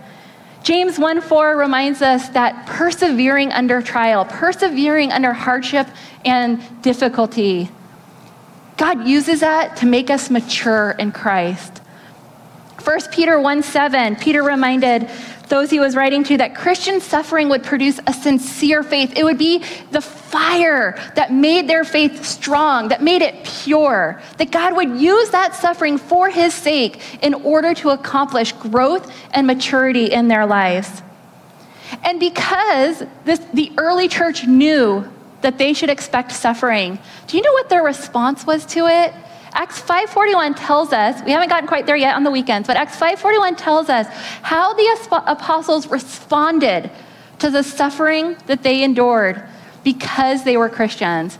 James 0.65 0.99
1 0.99 1.21
4 1.21 1.59
reminds 1.59 2.01
us 2.01 2.31
that 2.31 2.65
persevering 2.65 3.53
under 3.53 3.83
trial, 3.83 4.25
persevering 4.25 5.13
under 5.13 5.35
hardship 5.35 5.87
and 6.25 6.59
difficulty, 6.81 7.69
God 8.79 9.07
uses 9.07 9.41
that 9.41 9.77
to 9.77 9.87
make 9.87 10.09
us 10.09 10.31
mature 10.31 10.93
in 10.99 11.13
Christ. 11.13 11.83
1 12.83 13.01
Peter 13.13 13.39
1 13.39 13.63
7, 13.63 14.17
Peter 14.17 14.43
reminded 14.43 15.11
those 15.49 15.71
he 15.71 15.81
was 15.81 15.97
writing 15.97 16.25
to 16.25 16.37
that 16.39 16.55
Christian 16.55 17.01
suffering 17.01 17.49
would 17.49 17.63
produce 17.63 18.01
a 18.07 18.13
sincere 18.13 18.83
faith. 18.83 19.13
It 19.17 19.25
would 19.25 19.39
be 19.39 19.63
the 19.91 20.01
fire 20.01 20.99
that 21.15 21.33
made 21.33 21.69
their 21.69 21.85
faith 21.85 22.25
strong, 22.25 22.89
that 22.89 23.03
made 23.03 23.23
it 23.23 23.45
pure. 23.45 24.21
That 24.39 24.51
God 24.51 24.75
would 24.77 24.99
use 24.99 25.31
that 25.31 25.55
suffering 25.55 25.99
for 25.99 26.31
his 26.31 26.55
sake 26.55 27.01
in 27.23 27.35
order 27.35 27.75
to 27.75 27.91
accomplish 27.91 28.53
growth 28.53 29.13
and 29.33 29.47
maturity 29.47 30.07
in 30.07 30.29
their 30.29 30.47
lives. 30.47 31.03
And 32.03 32.19
because 32.19 33.03
this, 33.25 33.41
the 33.53 33.73
early 33.77 34.09
church 34.09 34.47
knew 34.47 35.11
that 35.43 35.59
they 35.59 35.75
should 35.75 35.91
expect 35.91 36.33
suffering, 36.33 36.99
do 37.27 37.37
you 37.37 37.43
know 37.43 37.53
what 37.53 37.69
their 37.69 37.83
response 37.83 38.47
was 38.47 38.65
to 38.67 38.87
it? 38.87 39.13
Acts 39.55 39.81
5:41 39.81 40.55
tells 40.57 40.93
us, 40.93 41.23
we 41.25 41.31
haven't 41.31 41.49
gotten 41.49 41.69
quite 41.69 41.87
there 41.87 41.97
yet 41.97 42.17
on 42.17 42.25
the 42.25 42.31
weekends, 42.31 42.67
but 42.67 42.77
Acts 42.77 42.97
5:41 42.99 43.57
tells 43.57 43.89
us 43.89 44.09
how 44.43 44.75
the 44.75 45.23
apostles 45.27 45.87
responded 45.87 46.91
to 47.39 47.51
the 47.51 47.63
suffering 47.63 48.37
that 48.47 48.63
they 48.63 48.83
endured 48.83 49.43
because 49.85 50.43
they 50.43 50.57
were 50.57 50.69
Christians. 50.69 51.39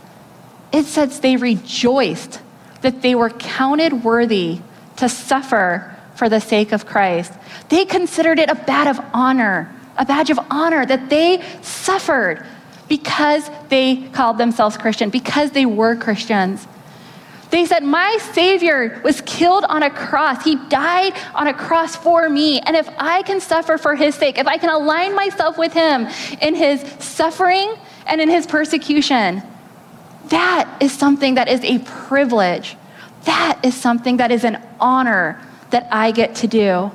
It 0.71 0.85
says 0.85 1.19
they 1.19 1.35
rejoiced 1.35 2.39
that 2.81 3.01
they 3.01 3.15
were 3.15 3.29
counted 3.31 4.03
worthy 4.03 4.59
to 4.97 5.09
suffer 5.09 5.93
for 6.15 6.29
the 6.29 6.39
sake 6.39 6.71
of 6.71 6.85
Christ. 6.85 7.33
They 7.67 7.83
considered 7.83 8.39
it 8.39 8.49
a 8.49 8.55
badge 8.55 8.87
of 8.87 9.03
honor, 9.13 9.73
a 9.97 10.05
badge 10.05 10.29
of 10.29 10.39
honor 10.49 10.85
that 10.85 11.09
they 11.09 11.43
suffered 11.61 12.45
because 12.87 13.49
they 13.69 14.07
called 14.13 14.37
themselves 14.37 14.77
Christian, 14.77 15.09
because 15.09 15.51
they 15.51 15.65
were 15.65 15.95
Christians. 15.95 16.67
They 17.55 17.65
said, 17.65 17.85
My 17.85 18.17
Savior 18.33 18.99
was 19.01 19.21
killed 19.21 19.63
on 19.69 19.81
a 19.81 19.89
cross. 19.89 20.43
He 20.43 20.57
died 20.67 21.13
on 21.33 21.47
a 21.47 21.53
cross 21.53 21.95
for 21.95 22.27
me. 22.27 22.59
And 22.59 22.75
if 22.75 22.89
I 22.97 23.21
can 23.21 23.39
suffer 23.39 23.77
for 23.77 23.95
His 23.95 24.13
sake, 24.13 24.37
if 24.37 24.45
I 24.45 24.57
can 24.57 24.69
align 24.69 25.15
myself 25.15 25.57
with 25.57 25.71
Him 25.71 26.05
in 26.41 26.53
His 26.53 26.81
suffering 26.99 27.73
and 28.07 28.19
in 28.19 28.29
His 28.29 28.45
persecution, 28.45 29.41
that 30.25 30.69
is 30.81 30.91
something 30.91 31.35
that 31.35 31.47
is 31.47 31.63
a 31.63 31.79
privilege. 31.79 32.75
That 33.23 33.57
is 33.63 33.73
something 33.73 34.17
that 34.17 34.31
is 34.31 34.43
an 34.43 34.61
honor 34.77 35.41
that 35.69 35.87
I 35.93 36.11
get 36.11 36.35
to 36.35 36.47
do. 36.47 36.91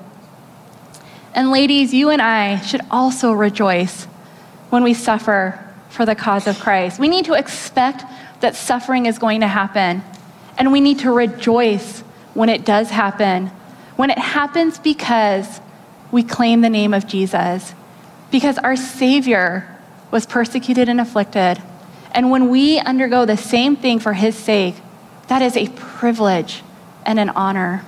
And 1.34 1.50
ladies, 1.50 1.94
you 1.94 2.10
and 2.10 2.20
I 2.20 2.60
should 2.60 2.82
also 2.90 3.32
rejoice 3.32 4.04
when 4.68 4.84
we 4.84 4.92
suffer 4.92 5.58
for 5.88 6.04
the 6.04 6.14
cause 6.14 6.46
of 6.46 6.60
Christ. 6.60 7.00
We 7.00 7.08
need 7.08 7.24
to 7.24 7.32
expect 7.32 8.04
that 8.40 8.56
suffering 8.56 9.06
is 9.06 9.18
going 9.18 9.40
to 9.40 9.48
happen, 9.48 10.02
and 10.60 10.70
we 10.72 10.82
need 10.82 10.98
to 10.98 11.10
rejoice 11.10 12.00
when 12.34 12.50
it 12.50 12.66
does 12.66 12.90
happen. 12.90 13.46
When 13.96 14.10
it 14.10 14.18
happens 14.18 14.78
because 14.78 15.58
we 16.12 16.22
claim 16.22 16.60
the 16.60 16.68
name 16.68 16.92
of 16.92 17.06
Jesus, 17.06 17.72
because 18.30 18.58
our 18.58 18.76
Savior 18.76 19.74
was 20.10 20.26
persecuted 20.26 20.90
and 20.90 21.00
afflicted. 21.00 21.62
And 22.12 22.30
when 22.30 22.50
we 22.50 22.78
undergo 22.78 23.24
the 23.24 23.38
same 23.38 23.74
thing 23.74 24.00
for 24.00 24.12
His 24.12 24.36
sake, 24.36 24.74
that 25.28 25.40
is 25.40 25.56
a 25.56 25.68
privilege 25.68 26.62
and 27.06 27.18
an 27.18 27.30
honor. 27.30 27.82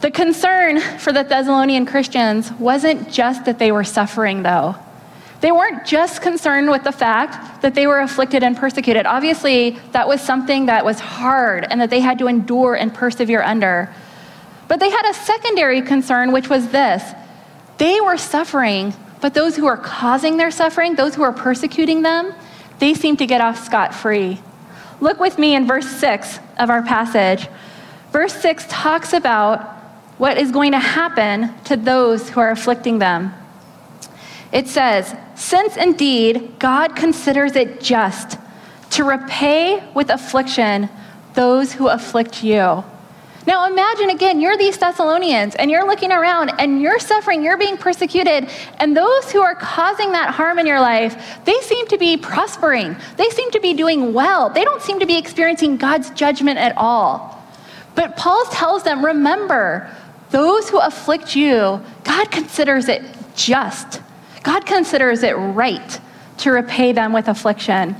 The 0.00 0.10
concern 0.10 0.80
for 0.80 1.12
the 1.12 1.22
Thessalonian 1.22 1.86
Christians 1.86 2.50
wasn't 2.52 3.12
just 3.12 3.44
that 3.44 3.60
they 3.60 3.70
were 3.70 3.84
suffering, 3.84 4.42
though. 4.42 4.74
They 5.40 5.52
weren't 5.52 5.86
just 5.86 6.20
concerned 6.20 6.68
with 6.70 6.82
the 6.82 6.92
fact 6.92 7.62
that 7.62 7.74
they 7.74 7.86
were 7.86 8.00
afflicted 8.00 8.42
and 8.42 8.56
persecuted. 8.56 9.06
Obviously, 9.06 9.78
that 9.92 10.08
was 10.08 10.20
something 10.20 10.66
that 10.66 10.84
was 10.84 10.98
hard 10.98 11.66
and 11.70 11.80
that 11.80 11.90
they 11.90 12.00
had 12.00 12.18
to 12.18 12.26
endure 12.26 12.74
and 12.74 12.92
persevere 12.92 13.42
under. 13.42 13.94
But 14.66 14.80
they 14.80 14.90
had 14.90 15.08
a 15.08 15.14
secondary 15.14 15.80
concern, 15.82 16.32
which 16.32 16.48
was 16.48 16.68
this 16.68 17.14
they 17.78 18.00
were 18.00 18.16
suffering, 18.16 18.92
but 19.20 19.34
those 19.34 19.56
who 19.56 19.64
were 19.64 19.76
causing 19.76 20.36
their 20.36 20.50
suffering, 20.50 20.96
those 20.96 21.14
who 21.14 21.22
were 21.22 21.32
persecuting 21.32 22.02
them, 22.02 22.34
they 22.80 22.94
seemed 22.94 23.18
to 23.18 23.26
get 23.26 23.40
off 23.40 23.64
scot 23.64 23.94
free. 23.94 24.40
Look 25.00 25.20
with 25.20 25.38
me 25.38 25.54
in 25.54 25.66
verse 25.66 25.86
6 25.86 26.40
of 26.58 26.70
our 26.70 26.82
passage. 26.82 27.48
Verse 28.10 28.34
6 28.34 28.66
talks 28.68 29.12
about 29.12 29.76
what 30.18 30.38
is 30.38 30.50
going 30.50 30.72
to 30.72 30.80
happen 30.80 31.54
to 31.64 31.76
those 31.76 32.28
who 32.28 32.40
are 32.40 32.50
afflicting 32.50 32.98
them. 32.98 33.32
It 34.52 34.68
says, 34.68 35.14
Since 35.34 35.76
indeed 35.76 36.58
God 36.58 36.96
considers 36.96 37.56
it 37.56 37.80
just 37.80 38.38
to 38.90 39.04
repay 39.04 39.82
with 39.94 40.10
affliction 40.10 40.88
those 41.34 41.72
who 41.72 41.88
afflict 41.88 42.42
you. 42.42 42.84
Now 43.46 43.66
imagine 43.66 44.10
again, 44.10 44.40
you're 44.40 44.58
these 44.58 44.76
Thessalonians 44.76 45.54
and 45.54 45.70
you're 45.70 45.86
looking 45.86 46.12
around 46.12 46.52
and 46.58 46.82
you're 46.82 46.98
suffering, 46.98 47.42
you're 47.42 47.56
being 47.56 47.78
persecuted, 47.78 48.50
and 48.78 48.94
those 48.94 49.32
who 49.32 49.40
are 49.40 49.54
causing 49.54 50.12
that 50.12 50.34
harm 50.34 50.58
in 50.58 50.66
your 50.66 50.80
life, 50.80 51.38
they 51.44 51.58
seem 51.60 51.86
to 51.86 51.96
be 51.96 52.16
prospering. 52.16 52.94
They 53.16 53.30
seem 53.30 53.50
to 53.52 53.60
be 53.60 53.72
doing 53.72 54.12
well. 54.12 54.50
They 54.50 54.64
don't 54.64 54.82
seem 54.82 54.98
to 55.00 55.06
be 55.06 55.16
experiencing 55.16 55.78
God's 55.78 56.10
judgment 56.10 56.58
at 56.58 56.76
all. 56.76 57.42
But 57.94 58.16
Paul 58.16 58.44
tells 58.46 58.82
them, 58.82 59.04
remember, 59.04 59.90
those 60.30 60.68
who 60.68 60.78
afflict 60.78 61.34
you, 61.34 61.82
God 62.04 62.30
considers 62.30 62.88
it 62.88 63.02
just. 63.34 64.02
God 64.48 64.64
considers 64.64 65.22
it 65.24 65.34
right 65.34 66.00
to 66.38 66.50
repay 66.50 66.92
them 66.92 67.12
with 67.12 67.28
affliction. 67.28 67.94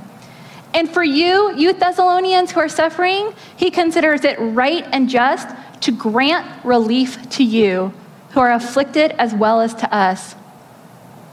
And 0.73 0.89
for 0.89 1.03
you, 1.03 1.55
you 1.55 1.73
Thessalonians 1.73 2.49
who 2.49 2.59
are 2.59 2.67
suffering, 2.67 3.35
he 3.55 3.69
considers 3.69 4.23
it 4.23 4.35
right 4.39 4.83
and 4.91 5.07
just 5.07 5.47
to 5.81 5.91
grant 5.91 6.65
relief 6.65 7.29
to 7.37 7.43
you 7.43 7.93
who 8.31 8.39
are 8.39 8.51
afflicted 8.51 9.11
as 9.19 9.31
well 9.35 9.61
as 9.61 9.75
to 9.75 9.95
us. 9.95 10.33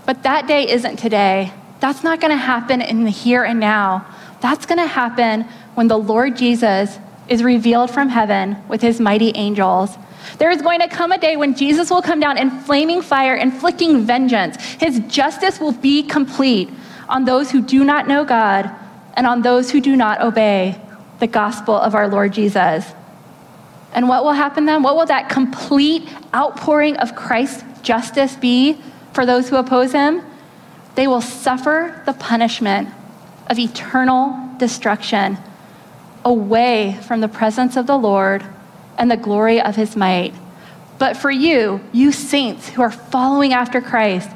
But 0.04 0.22
that 0.24 0.46
day 0.46 0.68
isn't 0.68 0.98
today. 0.98 1.50
That's 1.80 2.04
not 2.04 2.20
going 2.20 2.32
to 2.32 2.36
happen 2.36 2.82
in 2.82 3.04
the 3.04 3.10
here 3.10 3.42
and 3.42 3.58
now. 3.58 4.04
That's 4.42 4.66
going 4.66 4.80
to 4.80 4.86
happen 4.86 5.44
when 5.76 5.88
the 5.88 5.98
Lord 5.98 6.36
Jesus 6.36 6.98
is 7.26 7.42
revealed 7.42 7.90
from 7.90 8.10
heaven 8.10 8.58
with 8.68 8.82
his 8.82 9.00
mighty 9.00 9.32
angels 9.34 9.96
there 10.38 10.50
is 10.50 10.62
going 10.62 10.80
to 10.80 10.88
come 10.88 11.12
a 11.12 11.18
day 11.18 11.36
when 11.36 11.54
Jesus 11.54 11.90
will 11.90 12.02
come 12.02 12.20
down 12.20 12.38
in 12.38 12.50
flaming 12.50 13.02
fire, 13.02 13.34
inflicting 13.34 14.02
vengeance. 14.04 14.56
His 14.56 15.00
justice 15.08 15.60
will 15.60 15.72
be 15.72 16.02
complete 16.02 16.70
on 17.08 17.24
those 17.24 17.50
who 17.50 17.62
do 17.62 17.84
not 17.84 18.08
know 18.08 18.24
God 18.24 18.70
and 19.14 19.26
on 19.26 19.42
those 19.42 19.70
who 19.70 19.80
do 19.80 19.96
not 19.96 20.20
obey 20.20 20.80
the 21.20 21.26
gospel 21.26 21.74
of 21.74 21.94
our 21.94 22.08
Lord 22.08 22.32
Jesus. 22.32 22.92
And 23.92 24.08
what 24.08 24.24
will 24.24 24.32
happen 24.32 24.66
then? 24.66 24.82
What 24.82 24.96
will 24.96 25.06
that 25.06 25.30
complete 25.30 26.08
outpouring 26.34 26.96
of 26.98 27.16
Christ's 27.16 27.64
justice 27.80 28.36
be 28.36 28.78
for 29.14 29.24
those 29.24 29.48
who 29.48 29.56
oppose 29.56 29.92
him? 29.92 30.22
They 30.96 31.06
will 31.06 31.22
suffer 31.22 32.02
the 32.04 32.12
punishment 32.12 32.88
of 33.48 33.58
eternal 33.58 34.50
destruction 34.58 35.38
away 36.24 36.98
from 37.06 37.20
the 37.20 37.28
presence 37.28 37.76
of 37.76 37.86
the 37.86 37.96
Lord 37.96 38.44
and 38.98 39.10
the 39.10 39.16
glory 39.16 39.60
of 39.60 39.76
his 39.76 39.96
might. 39.96 40.34
But 40.98 41.16
for 41.16 41.30
you, 41.30 41.80
you 41.92 42.12
saints 42.12 42.68
who 42.70 42.82
are 42.82 42.90
following 42.90 43.52
after 43.52 43.80
Christ, 43.80 44.30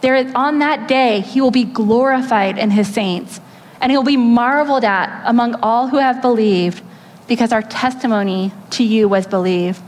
there 0.00 0.14
is, 0.14 0.32
on 0.34 0.60
that 0.60 0.86
day, 0.86 1.20
he 1.20 1.40
will 1.40 1.50
be 1.50 1.64
glorified 1.64 2.56
in 2.56 2.70
his 2.70 2.86
saints, 2.86 3.40
and 3.80 3.90
he'll 3.90 4.04
be 4.04 4.16
marveled 4.16 4.84
at 4.84 5.22
among 5.24 5.56
all 5.56 5.88
who 5.88 5.98
have 5.98 6.22
believed, 6.22 6.82
because 7.26 7.52
our 7.52 7.62
testimony 7.62 8.52
to 8.70 8.84
you 8.84 9.08
was 9.08 9.26
believed. 9.26 9.82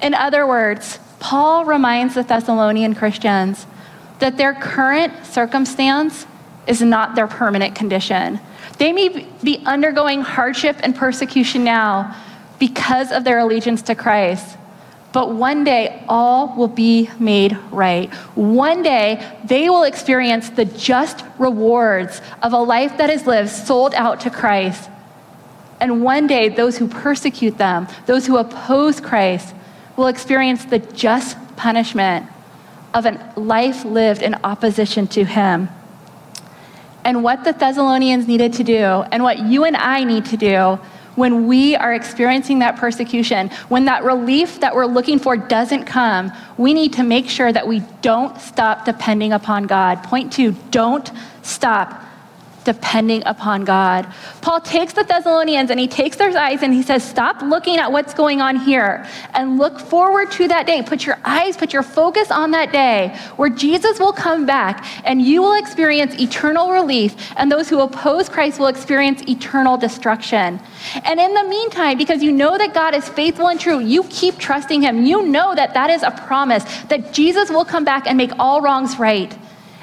In 0.00 0.14
other 0.14 0.46
words, 0.46 1.00
Paul 1.18 1.64
reminds 1.64 2.14
the 2.14 2.22
Thessalonian 2.22 2.94
Christians 2.94 3.66
that 4.20 4.36
their 4.36 4.54
current 4.54 5.26
circumstance 5.26 6.26
is 6.66 6.80
not 6.80 7.14
their 7.14 7.26
permanent 7.26 7.74
condition. 7.74 8.40
They 8.78 8.92
may 8.92 9.26
be 9.42 9.62
undergoing 9.66 10.22
hardship 10.22 10.76
and 10.82 10.94
persecution 10.94 11.64
now, 11.64 12.16
because 12.58 13.12
of 13.12 13.24
their 13.24 13.38
allegiance 13.38 13.82
to 13.82 13.94
Christ. 13.94 14.56
But 15.12 15.32
one 15.32 15.64
day, 15.64 16.04
all 16.08 16.54
will 16.56 16.68
be 16.68 17.08
made 17.18 17.56
right. 17.70 18.12
One 18.34 18.82
day, 18.82 19.26
they 19.44 19.70
will 19.70 19.84
experience 19.84 20.50
the 20.50 20.66
just 20.66 21.24
rewards 21.38 22.20
of 22.42 22.52
a 22.52 22.58
life 22.58 22.98
that 22.98 23.08
is 23.08 23.26
lived 23.26 23.48
sold 23.48 23.94
out 23.94 24.20
to 24.20 24.30
Christ. 24.30 24.90
And 25.80 26.02
one 26.02 26.26
day, 26.26 26.50
those 26.50 26.76
who 26.76 26.86
persecute 26.86 27.56
them, 27.56 27.88
those 28.04 28.26
who 28.26 28.36
oppose 28.36 29.00
Christ, 29.00 29.54
will 29.96 30.08
experience 30.08 30.64
the 30.66 30.78
just 30.78 31.38
punishment 31.56 32.26
of 32.92 33.06
a 33.06 33.32
life 33.36 33.84
lived 33.84 34.22
in 34.22 34.34
opposition 34.44 35.06
to 35.08 35.24
Him. 35.24 35.68
And 37.04 37.22
what 37.22 37.44
the 37.44 37.52
Thessalonians 37.52 38.26
needed 38.26 38.52
to 38.54 38.64
do, 38.64 38.82
and 39.12 39.22
what 39.22 39.38
you 39.38 39.64
and 39.64 39.76
I 39.76 40.04
need 40.04 40.24
to 40.26 40.36
do, 40.36 40.78
when 41.16 41.46
we 41.46 41.74
are 41.74 41.92
experiencing 41.92 42.60
that 42.60 42.76
persecution, 42.76 43.50
when 43.68 43.86
that 43.86 44.04
relief 44.04 44.60
that 44.60 44.74
we're 44.74 44.86
looking 44.86 45.18
for 45.18 45.36
doesn't 45.36 45.84
come, 45.84 46.32
we 46.56 46.72
need 46.72 46.92
to 46.92 47.02
make 47.02 47.28
sure 47.28 47.52
that 47.52 47.66
we 47.66 47.80
don't 48.02 48.38
stop 48.40 48.84
depending 48.84 49.32
upon 49.32 49.64
God. 49.64 50.02
Point 50.04 50.32
two, 50.32 50.52
don't 50.70 51.10
stop 51.42 52.05
depending 52.66 53.22
upon 53.24 53.64
God. 53.64 54.12
Paul 54.42 54.60
takes 54.60 54.92
the 54.92 55.04
Thessalonians 55.04 55.70
and 55.70 55.78
he 55.78 55.88
takes 55.88 56.16
their 56.16 56.36
eyes 56.36 56.62
and 56.62 56.74
he 56.74 56.82
says, 56.82 57.02
Stop 57.02 57.40
looking 57.40 57.78
at 57.78 57.90
what's 57.90 58.12
going 58.12 58.42
on 58.42 58.56
here 58.56 59.06
and 59.34 59.56
look 59.56 59.78
forward 59.78 60.30
to 60.32 60.48
that 60.48 60.66
day. 60.66 60.82
Put 60.82 61.06
your 61.06 61.18
eyes, 61.24 61.56
put 61.56 61.72
your 61.72 61.84
focus 61.84 62.30
on 62.30 62.50
that 62.50 62.72
day 62.72 63.16
where 63.36 63.48
Jesus 63.48 63.98
will 64.00 64.12
come 64.12 64.44
back 64.44 64.84
and 65.06 65.22
you 65.22 65.40
will 65.42 65.54
experience 65.54 66.20
eternal 66.20 66.72
relief, 66.72 67.14
and 67.36 67.50
those 67.50 67.70
who 67.70 67.80
oppose 67.80 68.28
Christ 68.28 68.58
will 68.58 68.66
experience 68.66 69.22
eternal 69.28 69.76
destruction. 69.76 70.60
And 71.04 71.20
in 71.20 71.32
the 71.34 71.44
meantime, 71.44 71.96
because 71.96 72.22
you 72.22 72.32
know 72.32 72.58
that 72.58 72.74
God 72.74 72.94
is 72.94 73.08
faithful 73.08 73.48
and 73.48 73.60
true, 73.60 73.78
you 73.78 74.02
keep 74.10 74.38
trusting 74.38 74.82
him. 74.82 75.06
You 75.06 75.22
know 75.22 75.54
that 75.54 75.72
that 75.74 75.90
is 75.90 76.02
a 76.02 76.10
promise 76.10 76.64
that 76.84 77.12
Jesus 77.12 77.48
will 77.48 77.64
come 77.64 77.84
back 77.84 78.08
and 78.08 78.18
make 78.18 78.32
all 78.38 78.60
wrongs 78.60 78.98
right. 78.98 79.36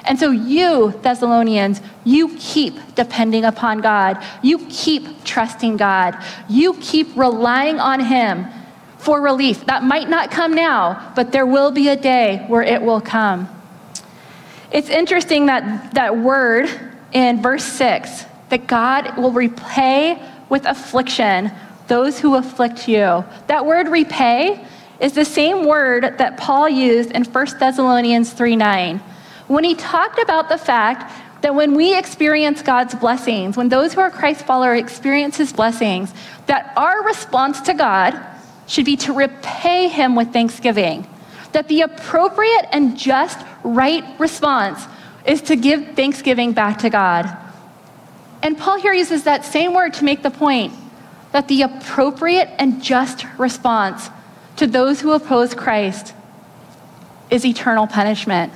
And 0.06 0.18
so, 0.18 0.30
you, 0.30 0.92
Thessalonians, 1.02 1.80
you 2.04 2.36
keep 2.38 2.74
depending 2.94 3.44
upon 3.44 3.80
God. 3.80 4.22
You 4.42 4.58
keep 4.68 5.24
trusting 5.24 5.78
God. 5.78 6.22
You 6.48 6.74
keep 6.74 7.16
relying 7.16 7.80
on 7.80 8.00
Him 8.00 8.46
for 8.98 9.20
relief. 9.20 9.64
That 9.66 9.82
might 9.82 10.10
not 10.10 10.30
come 10.30 10.54
now, 10.54 11.12
but 11.16 11.32
there 11.32 11.46
will 11.46 11.70
be 11.70 11.88
a 11.88 11.96
day 11.96 12.44
where 12.48 12.62
it 12.62 12.82
will 12.82 13.00
come. 13.00 13.48
It's 14.70 14.90
interesting 14.90 15.46
that 15.46 15.94
that 15.94 16.18
word 16.18 16.68
in 17.12 17.40
verse 17.40 17.64
6 17.64 18.24
that 18.50 18.66
God 18.66 19.16
will 19.16 19.32
repay 19.32 20.22
with 20.48 20.66
affliction 20.66 21.50
those 21.86 22.18
who 22.18 22.34
afflict 22.34 22.88
you. 22.88 23.24
That 23.46 23.66
word 23.66 23.88
repay 23.88 24.66
is 25.00 25.12
the 25.12 25.24
same 25.24 25.66
word 25.66 26.18
that 26.18 26.36
Paul 26.36 26.68
used 26.68 27.10
in 27.12 27.24
1 27.24 27.46
Thessalonians 27.58 28.32
3 28.32 28.56
9 28.56 29.00
when 29.48 29.64
he 29.64 29.74
talked 29.74 30.18
about 30.18 30.48
the 30.48 30.58
fact 30.58 31.12
that 31.42 31.54
when 31.54 31.74
we 31.74 31.96
experience 31.96 32.62
God's 32.62 32.94
blessings, 32.94 33.56
when 33.56 33.68
those 33.68 33.92
who 33.92 34.00
are 34.00 34.10
Christ 34.10 34.46
followers 34.46 34.80
experience 34.80 35.36
his 35.36 35.52
blessings, 35.52 36.12
that 36.46 36.72
our 36.76 37.04
response 37.04 37.60
to 37.62 37.74
God 37.74 38.18
should 38.66 38.86
be 38.86 38.96
to 38.96 39.12
repay 39.12 39.88
him 39.88 40.14
with 40.14 40.32
thanksgiving. 40.32 41.06
That 41.52 41.68
the 41.68 41.82
appropriate 41.82 42.66
and 42.72 42.96
just 42.96 43.38
right 43.62 44.04
response 44.18 44.86
is 45.26 45.42
to 45.42 45.56
give 45.56 45.94
thanksgiving 45.94 46.52
back 46.52 46.78
to 46.78 46.90
God. 46.90 47.36
And 48.42 48.56
Paul 48.56 48.78
here 48.78 48.94
uses 48.94 49.24
that 49.24 49.44
same 49.44 49.74
word 49.74 49.94
to 49.94 50.04
make 50.04 50.22
the 50.22 50.30
point 50.30 50.72
that 51.32 51.48
the 51.48 51.62
appropriate 51.62 52.48
and 52.58 52.82
just 52.82 53.26
response 53.38 54.08
to 54.56 54.66
those 54.66 55.00
who 55.00 55.12
oppose 55.12 55.52
Christ 55.52 56.14
is 57.28 57.44
eternal 57.44 57.86
punishment. 57.86 58.52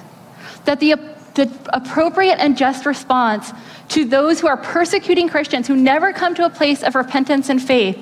That 0.68 0.80
the, 0.80 0.96
the 1.32 1.50
appropriate 1.72 2.38
and 2.40 2.58
just 2.58 2.84
response 2.84 3.52
to 3.88 4.04
those 4.04 4.38
who 4.38 4.48
are 4.48 4.58
persecuting 4.58 5.26
Christians 5.26 5.66
who 5.66 5.75
never 5.75 6.12
come 6.12 6.34
to 6.34 6.44
a 6.44 6.50
place 6.50 6.82
of 6.82 6.94
repentance 6.94 7.48
and 7.48 7.60
faith 7.60 7.98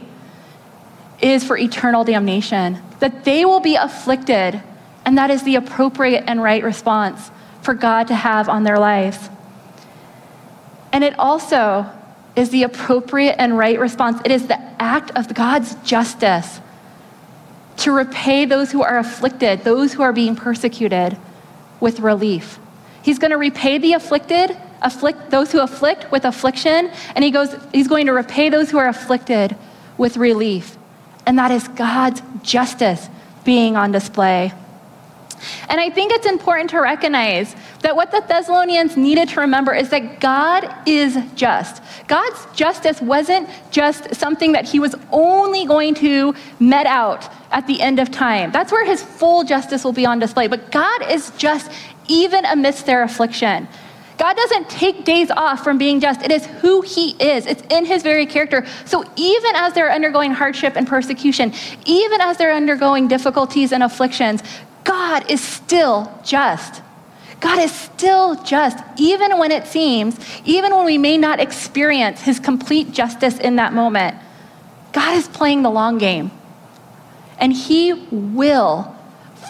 is 1.21 1.45
for 1.45 1.57
eternal 1.57 2.03
damnation. 2.03 2.83
That 2.99 3.23
they 3.23 3.45
will 3.45 3.61
be 3.61 3.77
afflicted, 3.77 4.61
and 5.05 5.17
that 5.17 5.31
is 5.31 5.45
the 5.45 5.55
appropriate 5.55 6.25
and 6.27 6.43
right 6.43 6.65
response 6.65 7.31
for 7.63 7.73
God 7.73 8.09
to 8.09 8.17
have 8.17 8.49
on 8.49 8.65
their 8.65 8.81
lives. 8.81 9.31
And 10.93 11.05
it 11.05 11.17
also 11.21 11.87
is 12.35 12.51
the 12.51 12.65
appropriate 12.65 13.37
and 13.39 13.57
right 13.57 13.79
response. 13.79 14.21
It 14.25 14.33
is 14.33 14.49
the 14.49 14.61
act 14.83 15.13
of 15.13 15.33
God's 15.33 15.77
justice 15.85 16.61
to 17.77 17.93
repay 17.93 18.45
those 18.45 18.73
who 18.73 18.83
are 18.83 18.99
afflicted, 18.99 19.63
those 19.63 19.93
who 19.93 20.03
are 20.03 20.13
being 20.13 20.35
persecuted, 20.35 21.17
with 21.81 22.01
relief. 22.01 22.59
He's 23.03 23.19
going 23.19 23.31
to 23.31 23.39
repay 23.39 23.79
the 23.79 23.93
afflicted, 23.93 24.57
afflict 24.83 25.31
those 25.31 25.53
who 25.53 25.61
afflict 25.61 26.11
with 26.11 26.25
affliction, 26.25 26.91
and 27.15 27.25
he 27.25 27.31
goes, 27.31 27.57
he's 27.73 27.89
going 27.89 28.07
to 28.07 28.13
repay 28.13 28.49
those 28.49 28.71
who 28.71 28.79
are 28.79 28.89
afflicted 28.89 29.57
with 29.97 30.17
relief. 30.17 30.77
And 31.27 31.39
that 31.39 31.51
is 31.51 31.69
God's 31.69 32.23
justice 32.43 33.09
being 33.45 33.77
on 33.77 33.93
display. 33.93 34.53
And 35.69 35.81
I 35.81 35.91
think 35.91 36.13
it's 36.13 36.27
important 36.27 36.71
to 36.71 36.81
recognize 36.81 37.55
that 37.81 37.95
what 37.95 38.11
the 38.11 38.23
Thessalonians 38.27 38.97
needed 38.97 39.29
to 39.31 39.41
remember 39.41 39.75
is 39.75 39.91
that 39.91 40.21
God 40.21 40.69
is 40.87 41.19
just. 41.35 41.83
God's 42.07 42.47
justice 42.55 43.01
wasn't 43.01 43.49
just 43.71 44.15
something 44.15 44.53
that 44.53 44.69
he 44.69 44.79
was 44.79 44.95
only 45.13 45.67
going 45.67 45.95
to 45.97 46.35
met 46.59 46.87
out 46.87 47.29
at 47.51 47.67
the 47.67 47.81
end 47.81 47.99
of 47.99 48.11
time. 48.11 48.53
That's 48.53 48.73
where 48.73 48.85
his 48.85 49.03
full 49.03 49.45
justice 49.45 49.85
will 49.85 49.93
be 49.93 50.07
on 50.07 50.19
display. 50.19 50.47
But 50.47 50.71
God 50.71 51.11
is 51.11 51.31
just 51.39 51.71
even 52.09 52.45
amidst 52.45 52.87
their 52.87 53.03
affliction. 53.03 53.69
God 54.19 54.35
doesn't 54.35 54.71
take 54.71 55.05
days 55.05 55.31
off 55.31 55.63
from 55.63 55.79
being 55.79 56.01
just. 56.01 56.23
It 56.23 56.31
is 56.31 56.47
who 56.47 56.81
He 56.81 57.11
is, 57.11 57.47
it's 57.47 57.63
in 57.71 57.85
His 57.85 58.03
very 58.03 58.27
character. 58.27 58.67
So 58.87 59.05
even 59.17 59.55
as 59.55 59.75
they're 59.75 59.93
undergoing 59.93 60.33
hardship 60.33 60.75
and 60.77 60.87
persecution, 60.87 61.53
even 61.85 62.21
as 62.21 62.39
they're 62.39 62.55
undergoing 62.55 63.09
difficulties 63.09 63.73
and 63.73 63.83
afflictions, 63.83 64.43
God 64.87 65.29
is 65.29 65.41
still 65.43 66.17
just. 66.25 66.81
God 67.41 67.59
is 67.59 67.73
still 67.73 68.43
just, 68.45 68.79
even 68.97 69.37
when 69.37 69.51
it 69.51 69.67
seems, 69.67 70.17
even 70.45 70.75
when 70.75 70.87
we 70.87 70.97
may 70.97 71.19
not 71.19 71.41
experience 71.41 72.21
His 72.23 72.39
complete 72.39 72.93
justice 72.93 73.37
in 73.39 73.57
that 73.57 73.75
moment. 73.75 74.17
God 74.93 75.17
is 75.17 75.29
playing 75.29 75.63
the 75.63 75.71
long 75.71 75.99
game. 75.99 76.31
And 77.39 77.53
He 77.53 77.93
will 77.93 78.97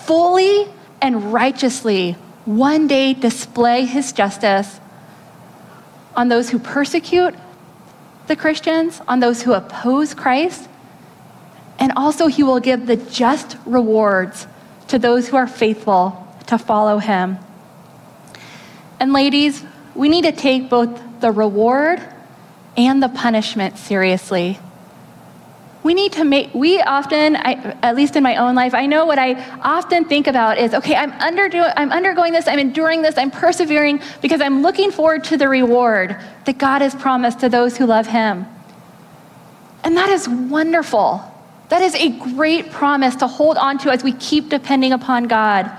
fully 0.07 0.67
and 1.01 1.33
righteously 1.33 2.13
one 2.47 2.87
day 2.87 3.13
display 3.13 3.85
His 3.85 4.13
justice 4.13 4.81
on 6.17 6.29
those 6.29 6.49
who 6.49 6.59
persecute 6.59 7.35
the 8.27 8.37
Christians, 8.37 9.03
on 9.07 9.21
those 9.21 9.43
who 9.43 9.53
oppose 9.53 10.15
Christ, 10.15 10.69
and 11.79 11.93
also 11.95 12.27
He 12.27 12.43
will 12.43 12.59
give 12.59 12.87
the 12.87 12.97
just 12.97 13.59
rewards 13.67 14.47
to 14.89 14.99
those 14.99 15.29
who 15.29 15.37
are 15.37 15.47
faithful 15.47 16.27
to 16.47 16.59
follow 16.59 16.99
him. 16.99 17.39
And 19.01 19.13
ladies, 19.13 19.65
we 19.95 20.09
need 20.09 20.23
to 20.23 20.33
take 20.33 20.71
both 20.71 21.01
the 21.21 21.31
reward 21.31 22.01
and 22.77 23.03
the 23.03 23.09
punishment 23.09 23.79
seriously. 23.79 24.59
We 25.83 25.95
need 25.95 26.13
to 26.15 26.25
make, 26.25 26.53
we 26.53 26.81
often, 26.81 27.37
I, 27.37 27.77
at 27.83 27.95
least 27.95 28.17
in 28.17 28.23
my 28.23 28.37
own 28.37 28.55
life, 28.55 28.75
I 28.75 28.87
know 28.87 29.07
what 29.07 29.19
I 29.19 29.35
often 29.61 30.05
think 30.05 30.27
about 30.27 30.59
is 30.59 30.75
okay, 30.75 30.97
I'm, 30.97 31.13
underdo, 31.13 31.73
I'm 31.77 31.93
undergoing 31.93 32.33
this, 32.33 32.49
I'm 32.49 32.59
enduring 32.59 33.03
this, 33.03 33.17
I'm 33.17 33.31
persevering 33.31 34.03
because 34.21 34.41
I'm 34.41 34.63
looking 34.63 34.91
forward 34.91 35.23
to 35.25 35.37
the 35.37 35.49
reward 35.49 36.21
that 36.45 36.59
God 36.59 36.83
has 36.83 36.95
promised 36.95 37.41
to 37.41 37.49
those 37.49 37.77
who 37.77 37.87
love 37.87 38.09
Him. 38.09 38.47
And 39.85 39.97
that 39.97 40.09
is 40.09 40.29
wonderful. 40.29 41.33
That 41.69 41.83
is 41.83 41.95
a 41.95 42.11
great 42.11 42.71
promise 42.71 43.17
to 43.17 43.27
hold 43.27 43.57
on 43.57 43.79
to 43.79 43.91
as 43.91 44.05
we 44.05 44.13
keep 44.13 44.49
depending 44.49 44.93
upon 44.93 45.25
God. 45.25 45.71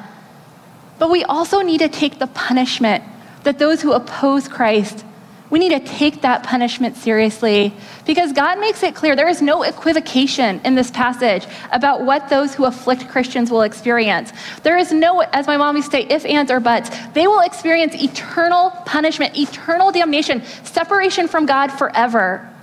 But 0.99 1.09
we 1.09 1.23
also 1.23 1.61
need 1.61 1.79
to 1.79 1.89
take 1.89 2.19
the 2.19 2.27
punishment 2.27 3.03
that 3.43 3.59
those 3.59 3.81
who 3.81 3.93
oppose 3.93 4.47
Christ, 4.47 5.05
we 5.49 5.59
need 5.59 5.69
to 5.69 5.79
take 5.79 6.21
that 6.21 6.43
punishment 6.43 6.97
seriously 6.97 7.73
because 8.05 8.33
God 8.33 8.59
makes 8.59 8.83
it 8.83 8.95
clear 8.95 9.15
there 9.15 9.29
is 9.29 9.41
no 9.41 9.63
equivocation 9.63 10.59
in 10.65 10.75
this 10.75 10.91
passage 10.91 11.47
about 11.71 12.01
what 12.01 12.27
those 12.27 12.53
who 12.53 12.65
afflict 12.65 13.07
Christians 13.07 13.49
will 13.49 13.61
experience. 13.61 14.33
There 14.63 14.77
is 14.77 14.91
no, 14.91 15.21
as 15.21 15.47
my 15.47 15.55
mom 15.55 15.77
used 15.77 15.91
to 15.91 15.97
say, 15.97 16.07
if, 16.09 16.25
ands, 16.25 16.51
or 16.51 16.59
buts. 16.59 16.89
They 17.13 17.27
will 17.27 17.39
experience 17.39 17.95
eternal 17.95 18.71
punishment, 18.85 19.37
eternal 19.37 19.91
damnation, 19.91 20.43
separation 20.63 21.29
from 21.29 21.45
God 21.45 21.67
forever. 21.67 22.53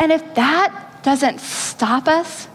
And 0.00 0.10
if 0.10 0.34
that 0.34 0.89
doesn't 1.02 1.40
stop 1.40 2.08
us, 2.08 2.48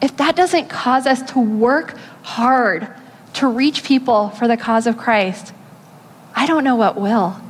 if 0.00 0.16
that 0.16 0.36
doesn't 0.36 0.68
cause 0.68 1.06
us 1.06 1.22
to 1.32 1.38
work 1.38 1.96
hard 2.22 2.88
to 3.34 3.46
reach 3.46 3.84
people 3.84 4.30
for 4.30 4.48
the 4.48 4.56
cause 4.56 4.86
of 4.86 4.96
Christ, 4.96 5.52
I 6.34 6.46
don't 6.46 6.64
know 6.64 6.76
what 6.76 7.00
will. 7.00 7.40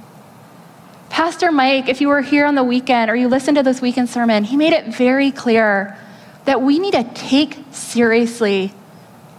Pastor 1.09 1.51
Mike, 1.51 1.89
if 1.89 2.01
you 2.01 2.09
were 2.09 2.21
here 2.21 2.45
on 2.47 2.55
the 2.55 2.65
weekend 2.65 3.11
or 3.11 3.17
you 3.17 3.29
listened 3.29 3.57
to 3.57 3.63
this 3.63 3.81
weekend 3.81 4.11
sermon, 4.11 4.45
he 4.45 4.57
made 4.57 4.73
it 4.73 4.95
very 4.95 5.31
clear 5.31 5.97
that 6.45 6.63
we 6.63 6.79
need 6.79 6.93
to 6.93 7.05
take 7.15 7.59
seriously 7.73 8.73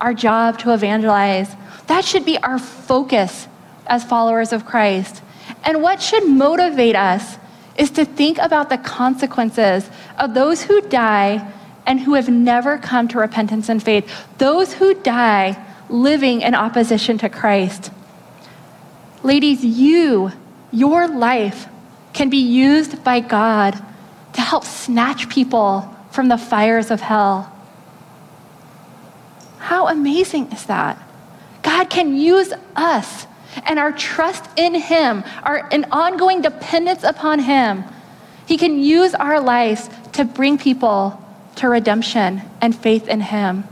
our 0.01 0.13
job 0.13 0.60
to 0.60 0.73
evangelize. 0.73 1.49
That 1.88 2.03
should 2.03 2.25
be 2.25 2.38
our 2.39 2.60
focus 2.60 3.47
as 3.86 4.03
followers 4.03 4.51
of 4.53 4.65
Christ. 4.65 5.21
And 5.63 5.81
what 5.81 6.01
should 6.01 6.27
motivate 6.27 6.95
us 6.95 7.38
is 7.77 7.91
to 7.91 8.05
think 8.05 8.37
about 8.39 8.69
the 8.69 8.77
consequences 8.77 9.89
of 10.17 10.33
those 10.33 10.63
who 10.63 10.81
die 10.81 11.53
and 11.85 11.99
who 11.99 12.15
have 12.15 12.29
never 12.29 12.77
come 12.77 13.07
to 13.07 13.19
repentance 13.19 13.69
and 13.69 13.81
faith, 13.81 14.27
those 14.37 14.73
who 14.73 14.93
die 14.95 15.63
living 15.89 16.41
in 16.41 16.53
opposition 16.53 17.17
to 17.19 17.29
Christ. 17.29 17.91
Ladies, 19.23 19.63
you, 19.63 20.31
your 20.71 21.07
life, 21.07 21.67
can 22.13 22.29
be 22.29 22.37
used 22.37 23.03
by 23.03 23.19
God 23.19 23.77
to 24.33 24.41
help 24.41 24.65
snatch 24.65 25.29
people 25.29 25.95
from 26.11 26.27
the 26.27 26.37
fires 26.37 26.91
of 26.91 26.99
hell. 26.99 27.53
How 29.59 29.87
amazing 29.87 30.51
is 30.51 30.65
that? 30.65 31.01
God 31.61 31.89
can 31.89 32.15
use 32.15 32.53
us 32.75 33.27
and 33.65 33.80
our 33.80 33.91
trust 33.91 34.46
in 34.56 34.76
Him, 34.76 35.24
our 35.43 35.67
an 35.72 35.86
ongoing 35.91 36.41
dependence 36.41 37.04
upon 37.04 37.39
Him, 37.39 37.84
He 38.46 38.58
can 38.58 38.80
use 38.80 39.13
our 39.13 39.39
lives 39.39 39.89
to 40.13 40.26
bring 40.26 40.58
people 40.58 41.24
to 41.58 41.70
redemption 41.70 42.41
and 42.62 42.76
faith 42.76 43.08
in 43.08 43.22
Him. 43.22 43.63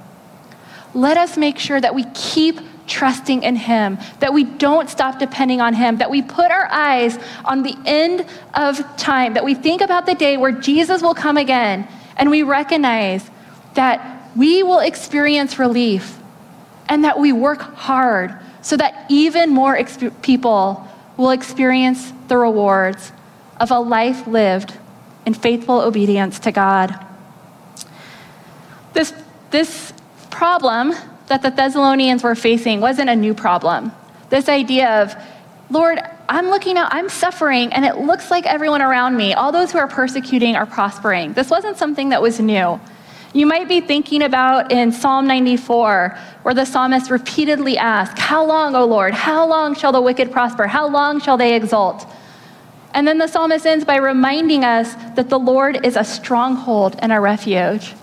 Let 0.93 1.17
us 1.17 1.37
make 1.37 1.59
sure 1.59 1.79
that 1.79 1.93
we 1.93 2.05
keep 2.13 2.59
trusting 2.87 3.43
in 3.43 3.55
Him, 3.55 3.97
that 4.19 4.33
we 4.33 4.43
don't 4.43 4.89
stop 4.89 5.19
depending 5.19 5.61
on 5.61 5.73
Him, 5.73 5.97
that 5.97 6.09
we 6.09 6.21
put 6.21 6.51
our 6.51 6.67
eyes 6.71 7.17
on 7.43 7.63
the 7.63 7.75
end 7.85 8.25
of 8.53 8.97
time, 8.97 9.33
that 9.33 9.43
we 9.43 9.55
think 9.55 9.81
about 9.81 10.05
the 10.05 10.15
day 10.15 10.37
where 10.37 10.51
Jesus 10.51 11.01
will 11.01 11.15
come 11.15 11.37
again, 11.37 11.87
and 12.17 12.29
we 12.29 12.43
recognize 12.43 13.29
that 13.73 14.31
we 14.35 14.63
will 14.63 14.79
experience 14.79 15.59
relief 15.59 16.17
and 16.87 17.03
that 17.03 17.19
we 17.19 17.31
work 17.31 17.61
hard 17.61 18.37
so 18.65 18.75
that 18.75 19.05
even 19.09 19.51
more 19.51 19.79
people 20.23 20.87
will 21.17 21.29
experience 21.29 22.11
the 22.29 22.35
rewards 22.35 23.11
of 23.59 23.69
a 23.69 23.79
life 23.79 24.25
lived 24.25 24.75
in 25.27 25.35
faithful 25.35 25.79
obedience 25.79 26.39
to 26.39 26.51
God. 26.51 26.99
This, 28.93 29.13
this 29.51 29.93
problem 30.31 30.95
that 31.27 31.43
the 31.43 31.51
Thessalonians 31.51 32.23
were 32.23 32.33
facing 32.33 32.81
wasn't 32.81 33.11
a 33.11 33.15
new 33.15 33.35
problem. 33.35 33.91
This 34.31 34.49
idea 34.49 35.03
of, 35.03 35.15
Lord, 35.69 35.99
I'm 36.27 36.47
looking 36.47 36.75
out, 36.75 36.91
I'm 36.91 37.07
suffering, 37.07 37.71
and 37.71 37.85
it 37.85 37.97
looks 37.97 38.31
like 38.31 38.47
everyone 38.47 38.81
around 38.81 39.15
me, 39.15 39.35
all 39.35 39.51
those 39.51 39.71
who 39.71 39.77
are 39.77 39.87
persecuting, 39.87 40.55
are 40.55 40.65
prospering. 40.65 41.33
This 41.33 41.51
wasn't 41.51 41.77
something 41.77 42.09
that 42.09 42.19
was 42.19 42.39
new. 42.39 42.79
You 43.35 43.45
might 43.45 43.67
be 43.67 43.81
thinking 43.81 44.21
about 44.21 44.71
in 44.71 44.93
Psalm 44.93 45.27
94, 45.27 46.17
where 46.43 46.53
the 46.53 46.63
psalmist 46.63 47.11
repeatedly 47.11 47.77
asks, 47.77 48.17
How 48.17 48.45
long, 48.45 48.75
O 48.75 48.85
Lord? 48.85 49.13
How 49.13 49.45
long 49.45 49.75
shall 49.75 49.91
the 49.91 50.01
wicked 50.01 50.31
prosper? 50.31 50.67
How 50.67 50.87
long 50.87 51.19
shall 51.19 51.35
they 51.35 51.53
exult? 51.53 52.07
And 52.93 53.05
then 53.05 53.17
the 53.17 53.27
psalmist 53.27 53.65
ends 53.65 53.83
by 53.83 53.97
reminding 53.97 54.63
us 54.63 54.95
that 55.17 55.27
the 55.27 55.37
Lord 55.37 55.85
is 55.85 55.97
a 55.97 56.03
stronghold 56.05 56.95
and 56.99 57.11
a 57.11 57.19
refuge. 57.19 57.93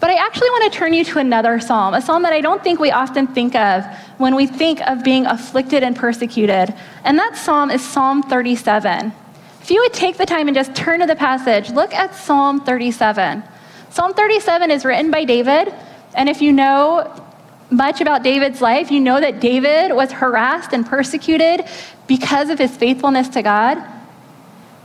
But 0.00 0.08
I 0.08 0.14
actually 0.14 0.48
want 0.48 0.72
to 0.72 0.78
turn 0.78 0.94
you 0.94 1.04
to 1.04 1.18
another 1.18 1.60
psalm, 1.60 1.92
a 1.92 2.00
psalm 2.00 2.22
that 2.22 2.32
I 2.32 2.40
don't 2.40 2.64
think 2.64 2.80
we 2.80 2.90
often 2.90 3.26
think 3.26 3.54
of 3.54 3.84
when 4.16 4.34
we 4.34 4.46
think 4.46 4.80
of 4.88 5.04
being 5.04 5.26
afflicted 5.26 5.82
and 5.82 5.94
persecuted. 5.94 6.74
And 7.04 7.18
that 7.18 7.36
psalm 7.36 7.70
is 7.70 7.84
Psalm 7.84 8.22
37. 8.22 9.12
If 9.60 9.70
you 9.70 9.82
would 9.82 9.92
take 9.92 10.16
the 10.16 10.24
time 10.24 10.48
and 10.48 10.54
just 10.54 10.74
turn 10.74 11.00
to 11.00 11.06
the 11.06 11.14
passage, 11.14 11.68
look 11.72 11.92
at 11.92 12.14
Psalm 12.14 12.62
37. 12.62 13.42
Psalm 13.90 14.14
37 14.14 14.70
is 14.70 14.84
written 14.84 15.10
by 15.10 15.24
David, 15.24 15.72
and 16.14 16.28
if 16.28 16.42
you 16.42 16.52
know 16.52 17.22
much 17.70 18.00
about 18.00 18.22
David's 18.22 18.60
life, 18.60 18.90
you 18.90 19.00
know 19.00 19.20
that 19.20 19.40
David 19.40 19.94
was 19.94 20.12
harassed 20.12 20.72
and 20.72 20.86
persecuted 20.86 21.64
because 22.06 22.50
of 22.50 22.58
his 22.58 22.76
faithfulness 22.76 23.28
to 23.30 23.42
God. 23.42 23.78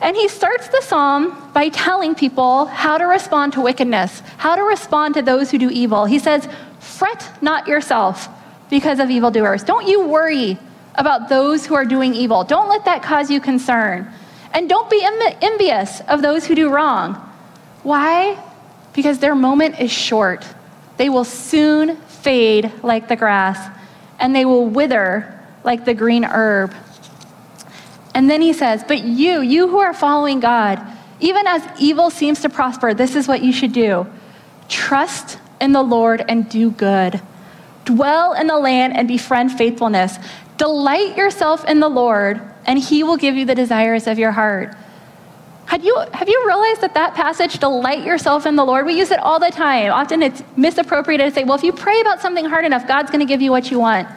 And 0.02 0.16
he 0.16 0.28
starts 0.28 0.68
the 0.68 0.82
psalm 0.82 1.52
by 1.54 1.70
telling 1.70 2.16
people 2.16 2.66
how 2.66 2.98
to 2.98 3.06
respond 3.06 3.54
to 3.54 3.62
wickedness, 3.62 4.24
how 4.38 4.56
to 4.56 4.64
respond 4.64 5.14
to 5.14 5.22
those 5.22 5.52
who 5.52 5.60
do 5.60 5.70
evil. 5.70 6.06
He 6.06 6.18
says, 6.18 6.48
Fret 6.80 7.30
not 7.42 7.68
yourself 7.68 8.28
because 8.70 9.00
of 9.00 9.12
evildoers. 9.12 9.64
Don't 9.64 9.88
you 9.88 10.08
worry 10.08 10.58
about 10.96 11.30
those 11.30 11.66
who 11.66 11.76
are 11.76 11.86
doing 11.86 12.16
evil. 12.16 12.44
Don't 12.44 12.68
let 12.68 12.86
that 12.86 13.04
cause 13.04 13.30
you 13.30 13.40
concern. 13.40 14.12
And 14.54 14.68
don't 14.68 14.90
be 14.90 15.06
envious 15.42 16.02
of 16.02 16.22
those 16.22 16.46
who 16.46 16.56
do 16.56 16.70
wrong. 16.70 17.14
Why? 17.84 18.38
Because 18.94 19.20
their 19.20 19.36
moment 19.36 19.80
is 19.80 19.92
short. 19.92 20.46
They 20.98 21.10
will 21.10 21.24
soon 21.24 21.96
fade 21.98 22.72
like 22.84 23.08
the 23.08 23.16
grass, 23.16 23.58
and 24.20 24.36
they 24.36 24.46
will 24.46 24.68
wither 24.68 25.40
like 25.64 25.86
the 25.86 25.94
green 25.94 26.24
herb. 26.24 26.74
And 28.14 28.30
then 28.30 28.42
he 28.42 28.54
says, 28.54 28.84
But 28.88 29.04
you, 29.04 29.42
you 29.42 29.68
who 29.68 29.80
are 29.80 29.94
following 29.94 30.40
God, 30.40 30.80
even 31.20 31.48
as 31.48 31.64
evil 31.80 32.10
seems 32.10 32.42
to 32.42 32.50
prosper, 32.50 32.94
this 32.94 33.16
is 33.16 33.28
what 33.28 33.42
you 33.44 33.54
should 33.54 33.74
do 33.74 34.08
trust 34.68 35.38
in 35.60 35.74
the 35.74 35.84
Lord 35.84 36.24
and 36.28 36.50
do 36.50 36.72
good. 36.72 37.22
Dwell 37.84 38.34
in 38.34 38.48
the 38.48 38.58
land 38.58 38.96
and 38.96 39.08
befriend 39.08 39.52
faithfulness. 39.52 40.18
Delight 40.58 41.18
yourself 41.18 41.66
in 41.66 41.80
the 41.80 41.90
Lord, 41.90 42.42
and 42.66 42.80
he 42.80 43.04
will 43.04 43.18
give 43.18 43.36
you 43.36 43.46
the 43.46 43.56
desires 43.56 44.08
of 44.08 44.18
your 44.18 44.32
heart. 44.32 44.76
Have 45.72 45.86
you, 45.86 45.98
have 46.12 46.28
you 46.28 46.44
realized 46.46 46.82
that 46.82 46.94
that 46.96 47.14
passage, 47.14 47.58
delight 47.58 48.04
yourself 48.04 48.46
in 48.46 48.58
the 48.58 48.66
Lord, 48.66 48.86
we 48.86 48.94
use 48.94 49.10
it 49.10 49.20
all 49.20 49.40
the 49.40 49.50
time. 49.50 49.90
Often 49.94 50.22
it's 50.22 50.44
misappropriated 50.58 51.30
to 51.30 51.34
say, 51.34 51.46
well, 51.46 51.56
if 51.56 51.64
you 51.64 51.72
pray 51.72 52.02
about 52.02 52.20
something 52.20 52.44
hard 52.44 52.66
enough, 52.66 52.86
God's 52.86 53.10
going 53.10 53.22
to 53.22 53.26
give 53.26 53.42
you 53.42 53.52
what 53.52 53.72
you 53.72 53.80
want. 53.80 54.10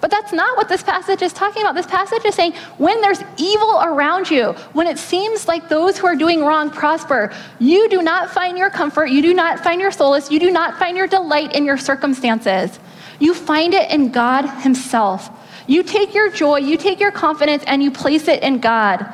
But 0.00 0.12
that's 0.12 0.32
not 0.32 0.56
what 0.56 0.68
this 0.68 0.84
passage 0.84 1.20
is 1.20 1.32
talking 1.32 1.62
about. 1.62 1.74
This 1.74 1.88
passage 1.88 2.24
is 2.24 2.36
saying 2.36 2.52
when 2.78 3.00
there's 3.00 3.24
evil 3.38 3.80
around 3.82 4.30
you, 4.30 4.52
when 4.72 4.86
it 4.86 4.98
seems 4.98 5.48
like 5.48 5.68
those 5.68 5.98
who 5.98 6.06
are 6.06 6.14
doing 6.14 6.44
wrong 6.44 6.70
prosper, 6.70 7.32
you 7.58 7.88
do 7.88 8.02
not 8.02 8.30
find 8.30 8.56
your 8.56 8.70
comfort, 8.70 9.06
you 9.06 9.20
do 9.20 9.34
not 9.34 9.58
find 9.58 9.80
your 9.80 9.90
solace, 9.90 10.30
you 10.30 10.38
do 10.38 10.52
not 10.52 10.78
find 10.78 10.96
your 10.96 11.08
delight 11.08 11.56
in 11.56 11.64
your 11.64 11.76
circumstances. 11.76 12.78
You 13.18 13.34
find 13.34 13.74
it 13.74 13.90
in 13.90 14.12
God 14.12 14.46
Himself. 14.62 15.28
You 15.66 15.82
take 15.82 16.14
your 16.14 16.30
joy, 16.30 16.58
you 16.58 16.76
take 16.76 17.00
your 17.00 17.10
confidence, 17.10 17.64
and 17.66 17.82
you 17.82 17.90
place 17.90 18.28
it 18.28 18.44
in 18.44 18.60
God. 18.60 19.12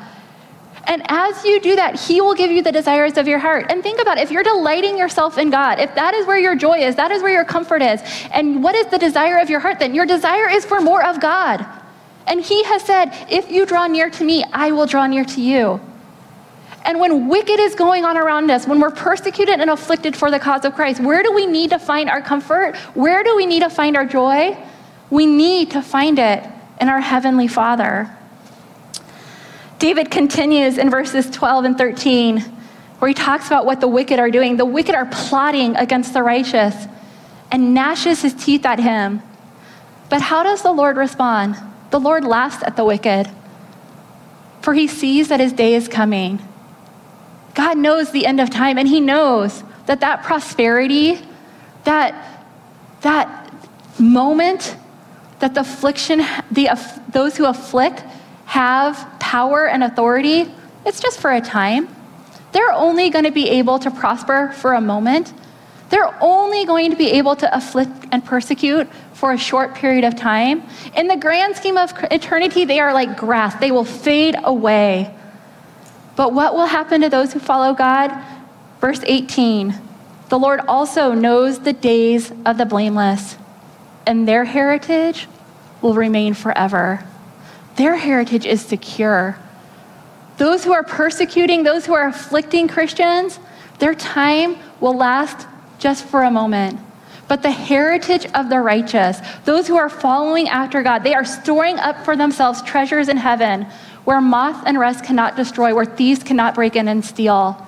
And 0.87 1.03
as 1.09 1.43
you 1.43 1.59
do 1.59 1.75
that, 1.75 1.99
He 1.99 2.21
will 2.21 2.33
give 2.33 2.49
you 2.49 2.63
the 2.63 2.71
desires 2.71 3.17
of 3.17 3.27
your 3.27 3.39
heart. 3.39 3.65
And 3.69 3.83
think 3.83 4.01
about 4.01 4.17
it, 4.17 4.21
if 4.23 4.31
you're 4.31 4.43
delighting 4.43 4.97
yourself 4.97 5.37
in 5.37 5.49
God, 5.49 5.79
if 5.79 5.93
that 5.95 6.13
is 6.13 6.25
where 6.25 6.39
your 6.39 6.55
joy 6.55 6.79
is, 6.79 6.95
that 6.95 7.11
is 7.11 7.21
where 7.21 7.33
your 7.33 7.43
comfort 7.43 7.81
is, 7.81 8.01
and 8.31 8.63
what 8.63 8.73
is 8.73 8.87
the 8.87 8.97
desire 8.97 9.37
of 9.37 9.49
your 9.49 9.59
heart 9.59 9.79
then? 9.79 9.93
Your 9.93 10.05
desire 10.05 10.49
is 10.49 10.65
for 10.65 10.79
more 10.79 11.03
of 11.05 11.19
God. 11.19 11.65
And 12.25 12.41
He 12.41 12.63
has 12.63 12.83
said, 12.83 13.11
if 13.29 13.51
you 13.51 13.65
draw 13.65 13.87
near 13.87 14.09
to 14.09 14.23
me, 14.23 14.45
I 14.53 14.71
will 14.71 14.85
draw 14.85 15.07
near 15.07 15.25
to 15.25 15.41
you. 15.41 15.81
And 16.85 17.01
when 17.01 17.27
wicked 17.27 17.59
is 17.59 17.75
going 17.75 18.05
on 18.05 18.17
around 18.17 18.49
us, 18.49 18.65
when 18.65 18.79
we're 18.79 18.91
persecuted 18.91 19.59
and 19.59 19.69
afflicted 19.69 20.15
for 20.15 20.31
the 20.31 20.39
cause 20.39 20.63
of 20.63 20.73
Christ, 20.73 21.01
where 21.01 21.21
do 21.21 21.33
we 21.33 21.45
need 21.45 21.71
to 21.71 21.79
find 21.79 22.09
our 22.09 22.21
comfort? 22.21 22.77
Where 22.93 23.25
do 23.25 23.35
we 23.35 23.45
need 23.45 23.59
to 23.59 23.69
find 23.69 23.97
our 23.97 24.05
joy? 24.05 24.57
We 25.09 25.25
need 25.25 25.71
to 25.71 25.81
find 25.81 26.17
it 26.17 26.45
in 26.79 26.87
our 26.87 27.01
Heavenly 27.01 27.49
Father. 27.49 28.16
David 29.79 30.09
continues 30.09 30.77
in 30.77 30.89
verses 30.89 31.29
12 31.29 31.65
and 31.65 31.77
13, 31.77 32.39
where 32.99 33.09
he 33.09 33.13
talks 33.13 33.47
about 33.47 33.65
what 33.65 33.79
the 33.79 33.87
wicked 33.87 34.19
are 34.19 34.31
doing. 34.31 34.57
The 34.57 34.65
wicked 34.65 34.95
are 34.95 35.05
plotting 35.05 35.75
against 35.75 36.13
the 36.13 36.23
righteous 36.23 36.87
and 37.51 37.73
gnashes 37.73 38.23
his 38.23 38.33
teeth 38.33 38.65
at 38.65 38.79
him. 38.79 39.21
But 40.09 40.21
how 40.21 40.43
does 40.43 40.63
the 40.63 40.71
Lord 40.71 40.97
respond? 40.97 41.57
The 41.91 41.99
Lord 41.99 42.23
laughs 42.23 42.63
at 42.63 42.75
the 42.75 42.83
wicked, 42.83 43.29
for 44.61 44.73
he 44.73 44.87
sees 44.87 45.29
that 45.29 45.39
his 45.39 45.53
day 45.53 45.75
is 45.75 45.87
coming. 45.87 46.39
God 47.53 47.77
knows 47.77 48.11
the 48.11 48.25
end 48.25 48.39
of 48.39 48.49
time, 48.49 48.77
and 48.77 48.87
he 48.87 48.99
knows 48.99 49.63
that 49.85 50.01
that 50.01 50.23
prosperity, 50.23 51.19
that, 51.83 52.43
that 53.01 53.53
moment, 53.99 54.75
that 55.39 55.53
the 55.53 55.61
affliction, 55.61 56.25
the, 56.51 56.69
those 57.09 57.37
who 57.37 57.45
afflict, 57.45 58.03
have 58.47 59.07
power 59.19 59.67
and 59.67 59.83
authority, 59.83 60.49
it's 60.85 61.01
just 61.01 61.19
for 61.19 61.31
a 61.31 61.41
time. 61.41 61.93
They're 62.53 62.71
only 62.71 63.09
going 63.09 63.25
to 63.25 63.31
be 63.31 63.49
able 63.49 63.77
to 63.79 63.91
prosper 63.91 64.53
for 64.53 64.73
a 64.73 64.79
moment. 64.79 65.33
They're 65.89 66.15
only 66.23 66.65
going 66.65 66.91
to 66.91 66.97
be 66.97 67.11
able 67.11 67.35
to 67.35 67.55
afflict 67.55 68.07
and 68.11 68.23
persecute 68.23 68.87
for 69.13 69.33
a 69.33 69.37
short 69.37 69.75
period 69.75 70.05
of 70.05 70.15
time. 70.15 70.63
In 70.95 71.07
the 71.07 71.17
grand 71.17 71.57
scheme 71.57 71.77
of 71.77 71.91
eternity, 72.09 72.63
they 72.63 72.79
are 72.79 72.93
like 72.93 73.17
grass, 73.17 73.53
they 73.55 73.71
will 73.71 73.85
fade 73.85 74.35
away. 74.41 75.13
But 76.15 76.33
what 76.33 76.55
will 76.55 76.65
happen 76.67 77.01
to 77.01 77.09
those 77.09 77.33
who 77.33 77.39
follow 77.39 77.73
God? 77.73 78.17
Verse 78.79 79.01
18 79.03 79.75
The 80.29 80.39
Lord 80.39 80.61
also 80.69 81.11
knows 81.11 81.59
the 81.59 81.73
days 81.73 82.31
of 82.45 82.57
the 82.57 82.65
blameless, 82.65 83.35
and 84.05 84.25
their 84.25 84.45
heritage 84.45 85.27
will 85.81 85.93
remain 85.93 86.33
forever 86.33 87.05
their 87.77 87.95
heritage 87.95 88.45
is 88.45 88.61
secure. 88.61 89.37
Those 90.37 90.63
who 90.63 90.73
are 90.73 90.83
persecuting, 90.83 91.63
those 91.63 91.85
who 91.85 91.93
are 91.93 92.07
afflicting 92.07 92.67
Christians, 92.67 93.39
their 93.79 93.95
time 93.95 94.57
will 94.79 94.95
last 94.95 95.47
just 95.79 96.05
for 96.05 96.23
a 96.23 96.31
moment. 96.31 96.79
But 97.27 97.41
the 97.41 97.51
heritage 97.51 98.25
of 98.33 98.49
the 98.49 98.59
righteous, 98.59 99.19
those 99.45 99.67
who 99.67 99.77
are 99.77 99.89
following 99.89 100.47
after 100.47 100.81
God, 100.81 101.03
they 101.03 101.13
are 101.13 101.25
storing 101.25 101.77
up 101.77 102.03
for 102.03 102.15
themselves 102.15 102.61
treasures 102.61 103.09
in 103.09 103.17
heaven 103.17 103.67
where 104.05 104.21
moth 104.21 104.63
and 104.65 104.79
rust 104.79 105.03
cannot 105.03 105.35
destroy, 105.35 105.75
where 105.75 105.85
thieves 105.85 106.23
cannot 106.23 106.55
break 106.55 106.75
in 106.77 106.87
and 106.87 107.03
steal. 107.03 107.61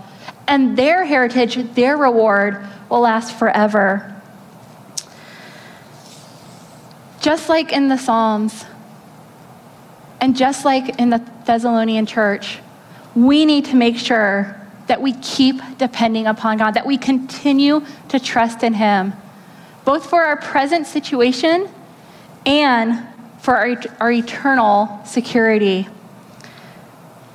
And 0.48 0.78
their 0.78 1.04
heritage, 1.04 1.58
their 1.74 1.98
reward, 1.98 2.66
will 2.90 3.02
last 3.02 3.38
forever. 3.38 4.16
Just 7.20 7.50
like 7.50 7.74
in 7.74 7.90
the 7.90 7.98
Psalms, 7.98 8.64
and 10.22 10.36
just 10.36 10.66
like 10.66 11.00
in 11.00 11.10
the 11.10 11.24
Thessalonian 11.46 12.06
church, 12.06 12.60
we 13.16 13.46
need 13.46 13.66
to 13.66 13.76
make 13.76 13.98
sure 13.98 14.56
that 14.88 15.02
we 15.02 15.14
keep 15.14 15.62
depending 15.78 16.28
upon 16.28 16.58
God, 16.58 16.72
that 16.72 16.86
we 16.86 16.98
continue 16.98 17.86
to 18.10 18.20
trust 18.20 18.64
in 18.64 18.74
Him, 18.74 19.14
both 19.86 20.10
for 20.10 20.24
our 20.24 20.38
present 20.38 20.88
situation 20.88 21.70
and 22.46 23.08
for 23.40 23.56
our, 23.56 23.82
our 24.00 24.12
eternal 24.12 25.02
security. 25.06 25.88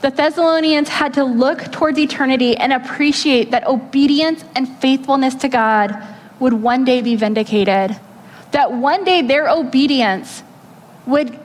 The 0.01 0.11
Thessalonians 0.11 0.90
had 0.90 1.14
to 1.14 1.25
look 1.25 1.73
towards 1.73 1.99
eternity 1.99 2.57
and 2.57 2.73
appreciate 2.73 3.53
that 3.53 3.66
obedience 3.66 4.44
and 4.55 4.68
faithfulness 4.79 5.35
to 5.37 5.49
God 5.49 5.97
would 6.40 6.53
one 6.53 6.85
day 6.85 7.01
be 7.01 7.16
vindicated. 7.16 7.99
That 8.51 8.73
one 8.73 9.05
day 9.05 9.23
their 9.23 9.49
obedience 9.49 10.42
would, 11.07 11.38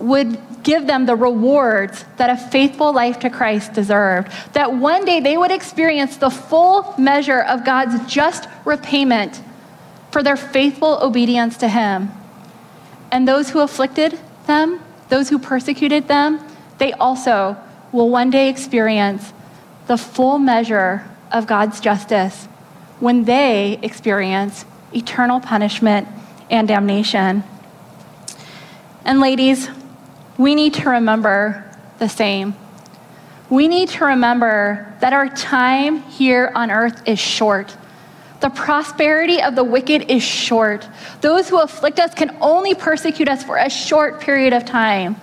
would 0.00 0.38
give 0.62 0.86
them 0.86 1.06
the 1.06 1.14
rewards 1.14 2.04
that 2.16 2.30
a 2.30 2.36
faithful 2.36 2.92
life 2.92 3.18
to 3.20 3.30
Christ 3.30 3.74
deserved. 3.74 4.32
That 4.54 4.74
one 4.74 5.04
day 5.04 5.20
they 5.20 5.36
would 5.36 5.50
experience 5.50 6.16
the 6.16 6.30
full 6.30 6.94
measure 6.98 7.40
of 7.40 7.64
God's 7.64 8.10
just 8.12 8.48
repayment 8.64 9.40
for 10.10 10.22
their 10.22 10.36
faithful 10.36 10.98
obedience 11.02 11.56
to 11.58 11.68
Him. 11.68 12.10
And 13.12 13.28
those 13.28 13.50
who 13.50 13.60
afflicted 13.60 14.18
them, 14.46 14.80
those 15.08 15.28
who 15.28 15.38
persecuted 15.38 16.08
them, 16.08 16.40
they 16.78 16.92
also 16.94 17.56
will 17.92 18.08
one 18.08 18.30
day 18.30 18.48
experience 18.48 19.32
the 19.86 19.96
full 19.96 20.38
measure 20.38 21.04
of 21.32 21.46
God's 21.46 21.80
justice 21.80 22.46
when 23.00 23.24
they 23.24 23.78
experience 23.82 24.64
eternal 24.94 25.40
punishment 25.40 26.08
and 26.50 26.68
damnation. 26.68 27.42
And, 29.04 29.20
ladies, 29.20 29.68
we 30.40 30.54
need 30.54 30.72
to 30.72 30.88
remember 30.88 31.62
the 31.98 32.08
same. 32.08 32.56
We 33.50 33.68
need 33.68 33.90
to 33.90 34.06
remember 34.06 34.90
that 35.00 35.12
our 35.12 35.28
time 35.28 36.00
here 36.04 36.50
on 36.54 36.70
earth 36.70 37.06
is 37.06 37.18
short. 37.18 37.76
The 38.40 38.48
prosperity 38.48 39.42
of 39.42 39.54
the 39.54 39.64
wicked 39.64 40.10
is 40.10 40.22
short. 40.22 40.88
Those 41.20 41.50
who 41.50 41.60
afflict 41.60 42.00
us 42.00 42.14
can 42.14 42.34
only 42.40 42.74
persecute 42.74 43.28
us 43.28 43.44
for 43.44 43.58
a 43.58 43.68
short 43.68 44.22
period 44.22 44.54
of 44.54 44.64
time. 44.64 45.16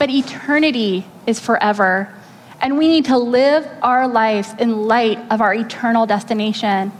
But 0.00 0.10
eternity 0.10 1.06
is 1.28 1.38
forever. 1.38 2.12
And 2.60 2.76
we 2.76 2.88
need 2.88 3.04
to 3.04 3.18
live 3.18 3.68
our 3.82 4.08
lives 4.08 4.52
in 4.58 4.88
light 4.88 5.20
of 5.30 5.40
our 5.40 5.54
eternal 5.54 6.06
destination. 6.06 6.90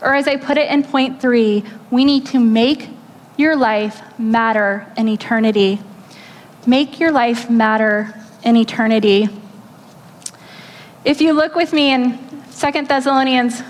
Or, 0.00 0.14
as 0.14 0.28
I 0.28 0.36
put 0.36 0.58
it 0.58 0.70
in 0.70 0.84
point 0.84 1.20
three, 1.20 1.64
we 1.90 2.04
need 2.04 2.26
to 2.26 2.38
make 2.38 2.88
your 3.36 3.56
life 3.56 4.00
matter 4.16 4.86
in 4.96 5.08
eternity. 5.08 5.80
Make 6.66 7.00
your 7.00 7.10
life 7.10 7.48
matter 7.48 8.14
in 8.44 8.56
eternity. 8.56 9.28
If 11.04 11.20
you 11.20 11.32
look 11.32 11.54
with 11.54 11.72
me 11.72 11.92
in 11.92 12.18
2 12.54 12.82
Thessalonians 12.82 13.60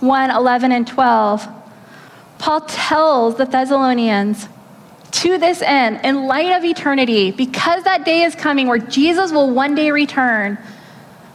1 0.00 0.30
11 0.30 0.72
and 0.72 0.86
12, 0.86 1.48
Paul 2.38 2.60
tells 2.62 3.36
the 3.36 3.46
Thessalonians, 3.46 4.48
to 5.12 5.38
this 5.38 5.62
end, 5.62 6.00
in 6.04 6.26
light 6.26 6.52
of 6.52 6.64
eternity, 6.64 7.30
because 7.30 7.84
that 7.84 8.04
day 8.04 8.22
is 8.22 8.34
coming 8.34 8.66
where 8.66 8.78
Jesus 8.78 9.30
will 9.30 9.50
one 9.50 9.74
day 9.74 9.90
return, 9.90 10.58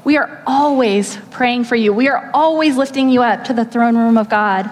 we 0.04 0.18
are 0.18 0.42
always 0.46 1.18
praying 1.32 1.64
for 1.64 1.76
you. 1.76 1.94
We 1.94 2.08
are 2.08 2.30
always 2.34 2.78
lifting 2.78 3.10
you 3.10 3.24
up 3.24 3.46
to 3.46 3.54
the 3.54 3.66
throne 3.66 3.98
room 3.98 4.18
of 4.18 4.30
God, 4.30 4.70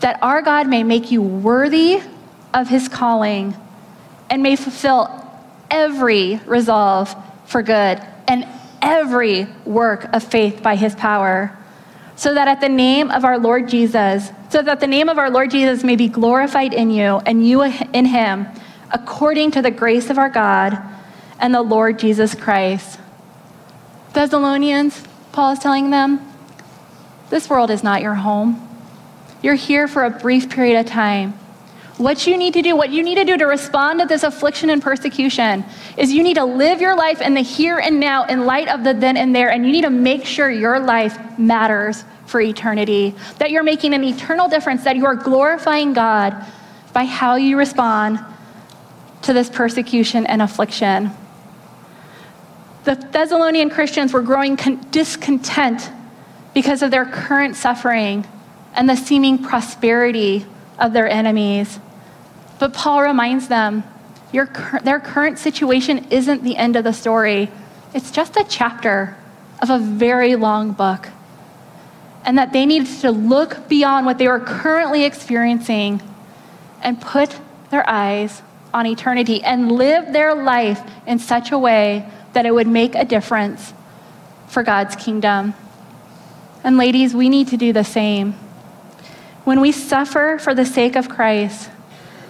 that 0.00 0.22
our 0.22 0.42
God 0.42 0.68
may 0.68 0.82
make 0.82 1.10
you 1.10 1.20
worthy 1.20 2.00
of 2.54 2.68
his 2.68 2.88
calling 2.88 3.56
and 4.32 4.42
may 4.42 4.56
fulfill 4.56 5.10
every 5.70 6.40
resolve 6.46 7.14
for 7.44 7.62
good 7.62 8.00
and 8.26 8.48
every 8.80 9.46
work 9.66 10.04
of 10.14 10.24
faith 10.24 10.62
by 10.62 10.74
his 10.74 10.94
power 10.94 11.54
so 12.16 12.32
that 12.32 12.48
at 12.48 12.60
the 12.60 12.68
name 12.68 13.10
of 13.10 13.26
our 13.26 13.38
Lord 13.38 13.68
Jesus, 13.68 14.30
so 14.48 14.62
that 14.62 14.80
the 14.80 14.86
name 14.86 15.10
of 15.10 15.18
our 15.18 15.30
Lord 15.30 15.50
Jesus 15.50 15.84
may 15.84 15.96
be 15.96 16.08
glorified 16.08 16.72
in 16.72 16.90
you 16.90 17.20
and 17.26 17.46
you 17.46 17.62
in 17.62 18.06
him, 18.06 18.46
according 18.90 19.50
to 19.50 19.60
the 19.60 19.70
grace 19.70 20.08
of 20.08 20.16
our 20.16 20.30
God 20.30 20.78
and 21.38 21.54
the 21.54 21.62
Lord 21.62 21.98
Jesus 21.98 22.34
Christ. 22.34 22.98
Thessalonians, 24.14 25.02
Paul 25.32 25.52
is 25.52 25.58
telling 25.58 25.90
them, 25.90 26.26
this 27.28 27.50
world 27.50 27.70
is 27.70 27.82
not 27.82 28.00
your 28.00 28.14
home. 28.14 28.66
You're 29.42 29.54
here 29.54 29.88
for 29.88 30.04
a 30.04 30.10
brief 30.10 30.48
period 30.48 30.78
of 30.80 30.86
time. 30.86 31.38
What 31.98 32.26
you 32.26 32.38
need 32.38 32.54
to 32.54 32.62
do, 32.62 32.74
what 32.74 32.90
you 32.90 33.02
need 33.02 33.16
to 33.16 33.24
do 33.24 33.36
to 33.36 33.44
respond 33.44 34.00
to 34.00 34.06
this 34.06 34.22
affliction 34.22 34.70
and 34.70 34.80
persecution 34.80 35.64
is 35.96 36.12
you 36.12 36.22
need 36.22 36.36
to 36.36 36.44
live 36.44 36.80
your 36.80 36.96
life 36.96 37.20
in 37.20 37.34
the 37.34 37.42
here 37.42 37.78
and 37.78 38.00
now 38.00 38.24
in 38.24 38.46
light 38.46 38.68
of 38.68 38.82
the 38.82 38.94
then 38.94 39.16
and 39.16 39.36
there, 39.36 39.50
and 39.50 39.66
you 39.66 39.72
need 39.72 39.82
to 39.82 39.90
make 39.90 40.24
sure 40.24 40.50
your 40.50 40.80
life 40.80 41.18
matters 41.38 42.04
for 42.26 42.40
eternity, 42.40 43.14
that 43.38 43.50
you're 43.50 43.62
making 43.62 43.92
an 43.92 44.02
eternal 44.02 44.48
difference, 44.48 44.84
that 44.84 44.96
you 44.96 45.04
are 45.04 45.14
glorifying 45.14 45.92
God 45.92 46.34
by 46.94 47.04
how 47.04 47.36
you 47.36 47.58
respond 47.58 48.20
to 49.22 49.32
this 49.32 49.50
persecution 49.50 50.26
and 50.26 50.40
affliction. 50.40 51.10
The 52.84 52.94
Thessalonian 52.94 53.70
Christians 53.70 54.12
were 54.12 54.22
growing 54.22 54.56
con- 54.56 54.84
discontent 54.90 55.90
because 56.54 56.82
of 56.82 56.90
their 56.90 57.04
current 57.04 57.54
suffering 57.54 58.26
and 58.74 58.88
the 58.88 58.96
seeming 58.96 59.38
prosperity 59.38 60.46
of 60.78 60.92
their 60.92 61.08
enemies. 61.08 61.78
But 62.58 62.72
Paul 62.72 63.02
reminds 63.02 63.48
them 63.48 63.84
your, 64.32 64.46
their 64.82 65.00
current 65.00 65.38
situation 65.38 66.06
isn't 66.10 66.42
the 66.42 66.56
end 66.56 66.76
of 66.76 66.84
the 66.84 66.92
story, 66.92 67.50
it's 67.94 68.10
just 68.10 68.36
a 68.36 68.44
chapter 68.48 69.16
of 69.60 69.70
a 69.70 69.78
very 69.78 70.36
long 70.36 70.72
book. 70.72 71.08
And 72.24 72.38
that 72.38 72.52
they 72.52 72.64
needed 72.66 73.00
to 73.00 73.10
look 73.10 73.68
beyond 73.68 74.06
what 74.06 74.18
they 74.18 74.28
were 74.28 74.40
currently 74.40 75.04
experiencing 75.04 76.00
and 76.80 77.00
put 77.00 77.38
their 77.70 77.88
eyes 77.88 78.42
on 78.72 78.86
eternity 78.86 79.42
and 79.42 79.70
live 79.72 80.12
their 80.12 80.34
life 80.34 80.80
in 81.06 81.18
such 81.18 81.52
a 81.52 81.58
way 81.58 82.08
that 82.32 82.46
it 82.46 82.54
would 82.54 82.66
make 82.66 82.94
a 82.94 83.04
difference 83.04 83.74
for 84.48 84.62
God's 84.62 84.96
kingdom. 84.96 85.54
And 86.64 86.76
ladies, 86.76 87.14
we 87.14 87.28
need 87.28 87.48
to 87.48 87.56
do 87.56 87.72
the 87.72 87.84
same. 87.84 88.34
When 89.44 89.60
we 89.60 89.72
suffer 89.72 90.38
for 90.40 90.54
the 90.54 90.64
sake 90.64 90.96
of 90.96 91.08
Christ, 91.08 91.70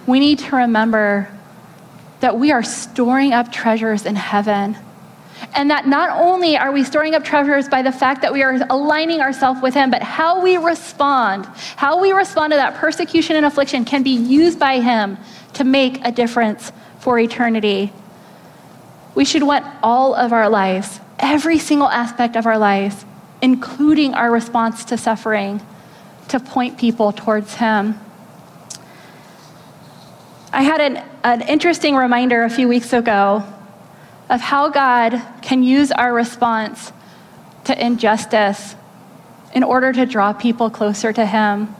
we 0.07 0.19
need 0.19 0.39
to 0.39 0.55
remember 0.55 1.29
that 2.19 2.39
we 2.39 2.51
are 2.51 2.63
storing 2.63 3.33
up 3.33 3.51
treasures 3.51 4.05
in 4.05 4.15
heaven. 4.15 4.77
And 5.55 5.69
that 5.69 5.85
not 5.87 6.09
only 6.21 6.57
are 6.57 6.71
we 6.71 6.83
storing 6.83 7.13
up 7.13 7.23
treasures 7.23 7.67
by 7.67 7.81
the 7.81 7.91
fact 7.91 8.21
that 8.21 8.33
we 8.33 8.41
are 8.41 8.65
aligning 8.69 9.21
ourselves 9.21 9.61
with 9.61 9.73
Him, 9.73 9.91
but 9.91 10.01
how 10.01 10.41
we 10.41 10.57
respond, 10.57 11.45
how 11.75 11.99
we 11.99 12.11
respond 12.11 12.51
to 12.51 12.57
that 12.57 12.75
persecution 12.75 13.35
and 13.35 13.45
affliction 13.45 13.85
can 13.85 14.03
be 14.03 14.15
used 14.15 14.57
by 14.57 14.79
Him 14.79 15.17
to 15.53 15.63
make 15.63 15.99
a 16.03 16.11
difference 16.11 16.71
for 16.99 17.19
eternity. 17.19 17.91
We 19.13 19.25
should 19.25 19.43
want 19.43 19.65
all 19.83 20.15
of 20.15 20.33
our 20.33 20.49
lives, 20.49 20.99
every 21.19 21.59
single 21.59 21.89
aspect 21.89 22.35
of 22.35 22.47
our 22.47 22.57
lives, 22.57 23.05
including 23.41 24.13
our 24.13 24.31
response 24.31 24.85
to 24.85 24.97
suffering, 24.97 25.61
to 26.29 26.39
point 26.39 26.77
people 26.77 27.11
towards 27.11 27.55
Him. 27.55 27.99
I 30.51 30.61
had 30.63 30.81
an, 30.81 31.03
an 31.23 31.41
interesting 31.41 31.95
reminder 31.95 32.43
a 32.43 32.49
few 32.49 32.67
weeks 32.67 32.93
ago 32.93 33.43
of 34.29 34.41
how 34.41 34.69
God 34.69 35.21
can 35.41 35.63
use 35.63 35.91
our 35.91 36.13
response 36.13 36.91
to 37.65 37.85
injustice 37.85 38.75
in 39.53 39.63
order 39.63 39.93
to 39.93 40.05
draw 40.05 40.33
people 40.33 40.69
closer 40.69 41.13
to 41.13 41.25
Him. 41.25 41.73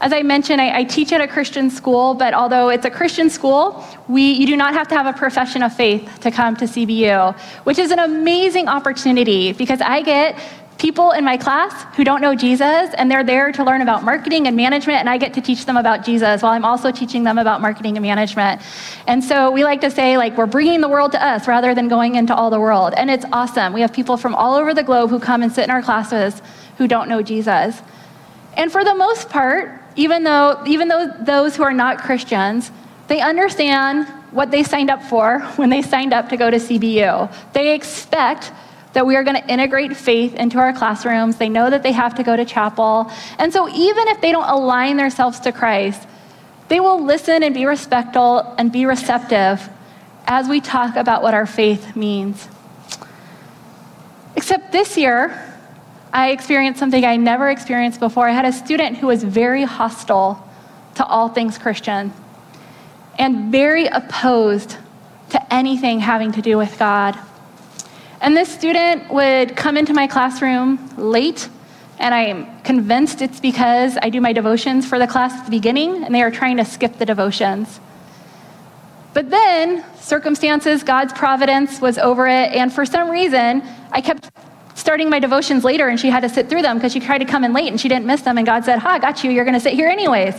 As 0.00 0.12
I 0.12 0.22
mentioned, 0.22 0.60
I, 0.60 0.80
I, 0.80 0.84
teach 0.84 1.10
at 1.12 1.22
a 1.22 1.26
Christian 1.26 1.70
school, 1.70 2.12
but 2.12 2.34
although 2.34 2.68
it's 2.68 2.84
a 2.84 2.90
Christian 2.90 3.30
school, 3.30 3.82
we, 4.08 4.32
you 4.32 4.46
do 4.46 4.56
not 4.56 4.74
have 4.74 4.88
to 4.88 4.94
have 4.94 5.06
a 5.06 5.16
profession 5.16 5.62
of 5.62 5.74
faith 5.74 6.20
to 6.20 6.30
come 6.30 6.54
to 6.56 6.66
CBU, 6.66 7.34
which 7.64 7.78
is 7.78 7.90
an 7.90 8.00
amazing 8.00 8.68
opportunity 8.68 9.52
because 9.52 9.80
I 9.80 10.02
get 10.02 10.38
people 10.78 11.12
in 11.12 11.24
my 11.24 11.36
class 11.36 11.72
who 11.96 12.04
don't 12.04 12.20
know 12.20 12.34
Jesus, 12.34 12.90
and 12.94 13.10
they're 13.10 13.24
there 13.24 13.50
to 13.52 13.64
learn 13.64 13.80
about 13.80 14.04
marketing 14.04 14.46
and 14.46 14.56
management, 14.56 15.00
and 15.00 15.08
I 15.08 15.16
get 15.16 15.34
to 15.34 15.40
teach 15.40 15.64
them 15.64 15.76
about 15.76 16.04
Jesus 16.04 16.42
while 16.42 16.52
I'm 16.52 16.64
also 16.64 16.90
teaching 16.90 17.24
them 17.24 17.38
about 17.38 17.60
marketing 17.60 17.96
and 17.96 18.02
management. 18.02 18.60
And 19.06 19.24
so 19.24 19.50
we 19.50 19.64
like 19.64 19.80
to 19.80 19.90
say, 19.90 20.16
like, 20.18 20.36
we're 20.36 20.46
bringing 20.46 20.80
the 20.80 20.88
world 20.88 21.12
to 21.12 21.24
us 21.24 21.48
rather 21.48 21.74
than 21.74 21.88
going 21.88 22.16
into 22.16 22.34
all 22.34 22.50
the 22.50 22.60
world. 22.60 22.92
And 22.96 23.10
it's 23.10 23.24
awesome. 23.32 23.72
We 23.72 23.80
have 23.80 23.92
people 23.92 24.16
from 24.16 24.34
all 24.34 24.54
over 24.54 24.74
the 24.74 24.82
globe 24.82 25.10
who 25.10 25.18
come 25.18 25.42
and 25.42 25.50
sit 25.50 25.64
in 25.64 25.70
our 25.70 25.82
classes 25.82 26.42
who 26.76 26.86
don't 26.86 27.08
know 27.08 27.22
Jesus. 27.22 27.80
And 28.54 28.70
for 28.70 28.84
the 28.84 28.94
most 28.94 29.30
part, 29.30 29.82
even 29.96 30.24
though, 30.24 30.62
even 30.66 30.88
though 30.88 31.10
those 31.20 31.56
who 31.56 31.62
are 31.62 31.72
not 31.72 31.98
Christians, 31.98 32.70
they 33.08 33.20
understand 33.20 34.06
what 34.30 34.50
they 34.50 34.62
signed 34.62 34.90
up 34.90 35.02
for 35.02 35.40
when 35.56 35.70
they 35.70 35.80
signed 35.80 36.12
up 36.12 36.28
to 36.28 36.36
go 36.36 36.50
to 36.50 36.58
CBU. 36.58 37.32
They 37.52 37.74
expect 37.74 38.52
that 38.96 39.06
we 39.06 39.14
are 39.14 39.22
going 39.22 39.36
to 39.36 39.46
integrate 39.46 39.94
faith 39.94 40.34
into 40.36 40.56
our 40.56 40.72
classrooms. 40.72 41.36
They 41.36 41.50
know 41.50 41.68
that 41.68 41.82
they 41.82 41.92
have 41.92 42.14
to 42.14 42.22
go 42.22 42.34
to 42.34 42.46
chapel. 42.46 43.12
And 43.38 43.52
so, 43.52 43.68
even 43.68 44.08
if 44.08 44.22
they 44.22 44.32
don't 44.32 44.48
align 44.48 44.96
themselves 44.96 45.38
to 45.40 45.52
Christ, 45.52 46.08
they 46.68 46.80
will 46.80 47.04
listen 47.04 47.42
and 47.42 47.54
be 47.54 47.66
respectful 47.66 48.54
and 48.56 48.72
be 48.72 48.86
receptive 48.86 49.68
as 50.26 50.48
we 50.48 50.62
talk 50.62 50.96
about 50.96 51.22
what 51.22 51.34
our 51.34 51.44
faith 51.44 51.94
means. 51.94 52.48
Except 54.34 54.72
this 54.72 54.96
year, 54.96 55.44
I 56.10 56.30
experienced 56.30 56.80
something 56.80 57.04
I 57.04 57.16
never 57.16 57.50
experienced 57.50 58.00
before. 58.00 58.26
I 58.26 58.32
had 58.32 58.46
a 58.46 58.52
student 58.52 58.96
who 58.96 59.08
was 59.08 59.22
very 59.22 59.64
hostile 59.64 60.42
to 60.94 61.04
all 61.04 61.28
things 61.28 61.58
Christian 61.58 62.14
and 63.18 63.52
very 63.52 63.88
opposed 63.88 64.78
to 65.28 65.52
anything 65.54 66.00
having 66.00 66.32
to 66.32 66.40
do 66.40 66.56
with 66.56 66.78
God. 66.78 67.18
And 68.20 68.36
this 68.36 68.48
student 68.48 69.12
would 69.12 69.56
come 69.56 69.76
into 69.76 69.92
my 69.92 70.06
classroom 70.06 70.78
late, 70.96 71.48
and 71.98 72.14
I'm 72.14 72.60
convinced 72.62 73.20
it's 73.20 73.40
because 73.40 73.98
I 74.00 74.10
do 74.10 74.20
my 74.20 74.32
devotions 74.32 74.86
for 74.86 74.98
the 74.98 75.06
class 75.06 75.32
at 75.32 75.44
the 75.44 75.50
beginning, 75.50 76.04
and 76.04 76.14
they 76.14 76.22
are 76.22 76.30
trying 76.30 76.56
to 76.56 76.64
skip 76.64 76.98
the 76.98 77.06
devotions. 77.06 77.80
But 79.12 79.30
then, 79.30 79.84
circumstances, 80.00 80.82
God's 80.82 81.12
providence 81.12 81.80
was 81.80 81.98
over 81.98 82.26
it, 82.26 82.52
and 82.52 82.72
for 82.72 82.84
some 82.84 83.10
reason, 83.10 83.62
I 83.92 84.00
kept 84.00 84.30
starting 84.74 85.08
my 85.08 85.18
devotions 85.18 85.64
later, 85.64 85.88
and 85.88 85.98
she 85.98 86.10
had 86.10 86.20
to 86.20 86.28
sit 86.28 86.48
through 86.48 86.62
them 86.62 86.76
because 86.76 86.92
she 86.92 87.00
tried 87.00 87.18
to 87.18 87.24
come 87.24 87.44
in 87.44 87.52
late 87.52 87.68
and 87.68 87.80
she 87.80 87.88
didn't 87.88 88.06
miss 88.06 88.22
them, 88.22 88.36
and 88.38 88.46
God 88.46 88.64
said, 88.64 88.78
Ha, 88.78 88.98
got 88.98 89.24
you, 89.24 89.30
you're 89.30 89.44
going 89.44 89.54
to 89.54 89.60
sit 89.60 89.72
here 89.72 89.88
anyways. 89.88 90.34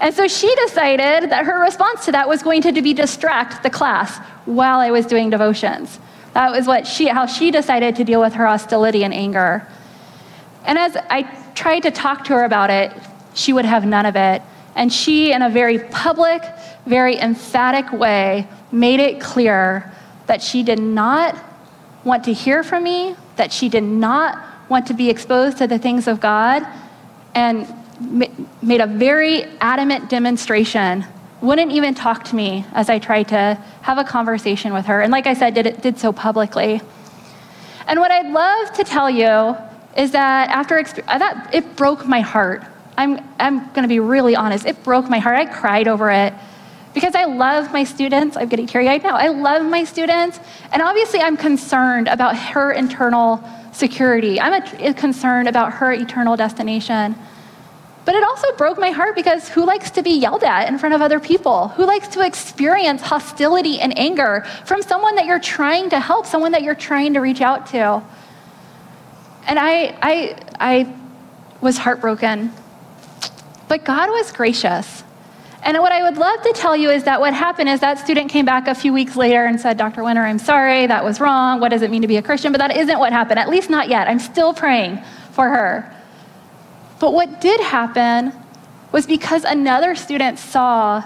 And 0.00 0.14
so 0.14 0.26
she 0.26 0.54
decided 0.56 1.30
that 1.30 1.44
her 1.44 1.60
response 1.60 2.04
to 2.06 2.12
that 2.12 2.28
was 2.28 2.42
going 2.42 2.62
to 2.62 2.82
be 2.82 2.92
distract 2.92 3.62
the 3.62 3.70
class 3.70 4.18
while 4.46 4.80
I 4.80 4.90
was 4.90 5.06
doing 5.06 5.30
devotions. 5.30 5.98
That 6.34 6.50
was 6.50 6.66
what 6.66 6.86
she, 6.86 7.06
how 7.06 7.26
she 7.26 7.50
decided 7.50 7.96
to 7.96 8.04
deal 8.04 8.20
with 8.20 8.34
her 8.34 8.46
hostility 8.46 9.04
and 9.04 9.14
anger. 9.14 9.66
And 10.64 10.78
as 10.78 10.96
I 11.08 11.22
tried 11.54 11.80
to 11.80 11.90
talk 11.90 12.24
to 12.24 12.34
her 12.34 12.44
about 12.44 12.70
it, 12.70 12.92
she 13.34 13.52
would 13.52 13.64
have 13.64 13.86
none 13.86 14.04
of 14.04 14.16
it. 14.16 14.42
And 14.74 14.92
she, 14.92 15.32
in 15.32 15.42
a 15.42 15.48
very 15.48 15.78
public, 15.78 16.42
very 16.86 17.18
emphatic 17.18 17.92
way, 17.92 18.48
made 18.72 18.98
it 18.98 19.20
clear 19.20 19.92
that 20.26 20.42
she 20.42 20.62
did 20.62 20.80
not 20.80 21.36
want 22.02 22.24
to 22.24 22.32
hear 22.32 22.64
from 22.64 22.82
me, 22.82 23.14
that 23.36 23.52
she 23.52 23.68
did 23.68 23.84
not 23.84 24.42
want 24.68 24.86
to 24.88 24.94
be 24.94 25.10
exposed 25.10 25.58
to 25.58 25.66
the 25.66 25.78
things 25.78 26.08
of 26.08 26.20
God, 26.20 26.66
and 27.34 27.72
made 28.62 28.80
a 28.80 28.86
very 28.86 29.44
adamant 29.60 30.10
demonstration 30.10 31.04
wouldn't 31.44 31.72
even 31.72 31.94
talk 31.94 32.24
to 32.24 32.36
me 32.36 32.64
as 32.72 32.88
I 32.88 32.98
tried 32.98 33.28
to 33.28 33.58
have 33.82 33.98
a 33.98 34.04
conversation 34.04 34.72
with 34.72 34.86
her. 34.86 35.00
And 35.00 35.12
like 35.12 35.26
I 35.26 35.34
said, 35.34 35.54
did, 35.54 35.80
did 35.80 35.98
so 35.98 36.12
publicly. 36.12 36.80
And 37.86 38.00
what 38.00 38.10
I'd 38.10 38.30
love 38.32 38.72
to 38.74 38.84
tell 38.84 39.10
you 39.10 39.56
is 39.96 40.10
that 40.12 40.48
after 40.50 40.78
uh, 40.78 41.18
that, 41.18 41.54
it 41.54 41.76
broke 41.76 42.06
my 42.06 42.20
heart. 42.20 42.64
I'm, 42.96 43.20
I'm 43.38 43.58
going 43.72 43.82
to 43.82 43.88
be 43.88 44.00
really 44.00 44.34
honest. 44.34 44.66
It 44.66 44.82
broke 44.82 45.08
my 45.08 45.18
heart. 45.18 45.36
I 45.36 45.46
cried 45.46 45.88
over 45.88 46.10
it 46.10 46.32
because 46.94 47.14
I 47.14 47.24
love 47.24 47.72
my 47.72 47.84
students. 47.84 48.36
I'm 48.36 48.48
getting 48.48 48.66
teary 48.66 48.88
eyed 48.88 49.02
now. 49.02 49.16
I 49.16 49.28
love 49.28 49.64
my 49.66 49.84
students. 49.84 50.40
And 50.72 50.80
obviously, 50.80 51.20
I'm 51.20 51.36
concerned 51.36 52.08
about 52.08 52.36
her 52.36 52.72
internal 52.72 53.42
security. 53.72 54.40
I'm 54.40 54.62
a, 54.62 54.94
concerned 54.94 55.48
about 55.48 55.72
her 55.74 55.92
eternal 55.92 56.36
destination. 56.36 57.16
But 58.04 58.14
it 58.14 58.22
also 58.22 58.54
broke 58.56 58.78
my 58.78 58.90
heart 58.90 59.14
because 59.14 59.48
who 59.48 59.64
likes 59.64 59.90
to 59.92 60.02
be 60.02 60.10
yelled 60.10 60.44
at 60.44 60.68
in 60.68 60.78
front 60.78 60.94
of 60.94 61.00
other 61.00 61.18
people? 61.18 61.68
Who 61.68 61.86
likes 61.86 62.08
to 62.08 62.24
experience 62.24 63.00
hostility 63.00 63.80
and 63.80 63.96
anger 63.98 64.44
from 64.66 64.82
someone 64.82 65.14
that 65.16 65.24
you're 65.24 65.40
trying 65.40 65.90
to 65.90 66.00
help, 66.00 66.26
someone 66.26 66.52
that 66.52 66.62
you're 66.62 66.74
trying 66.74 67.14
to 67.14 67.20
reach 67.20 67.40
out 67.40 67.66
to? 67.68 68.02
And 69.46 69.58
I, 69.58 69.96
I, 70.02 70.36
I 70.60 70.94
was 71.60 71.78
heartbroken. 71.78 72.52
But 73.68 73.84
God 73.84 74.10
was 74.10 74.32
gracious. 74.32 75.02
And 75.62 75.78
what 75.78 75.92
I 75.92 76.02
would 76.02 76.18
love 76.18 76.42
to 76.42 76.52
tell 76.52 76.76
you 76.76 76.90
is 76.90 77.04
that 77.04 77.20
what 77.20 77.32
happened 77.32 77.70
is 77.70 77.80
that 77.80 77.98
student 77.98 78.30
came 78.30 78.44
back 78.44 78.68
a 78.68 78.74
few 78.74 78.92
weeks 78.92 79.16
later 79.16 79.46
and 79.46 79.58
said, 79.58 79.78
Dr. 79.78 80.04
Winter, 80.04 80.20
I'm 80.20 80.38
sorry, 80.38 80.86
that 80.86 81.02
was 81.02 81.20
wrong. 81.20 81.58
What 81.58 81.70
does 81.70 81.80
it 81.80 81.90
mean 81.90 82.02
to 82.02 82.08
be 82.08 82.18
a 82.18 82.22
Christian? 82.22 82.52
But 82.52 82.58
that 82.58 82.76
isn't 82.76 82.98
what 82.98 83.14
happened, 83.14 83.38
at 83.38 83.48
least 83.48 83.70
not 83.70 83.88
yet. 83.88 84.06
I'm 84.06 84.18
still 84.18 84.52
praying 84.52 85.02
for 85.32 85.48
her. 85.48 85.93
But 87.00 87.12
what 87.12 87.40
did 87.40 87.60
happen 87.60 88.32
was 88.92 89.06
because 89.06 89.44
another 89.44 89.94
student 89.94 90.38
saw 90.38 91.02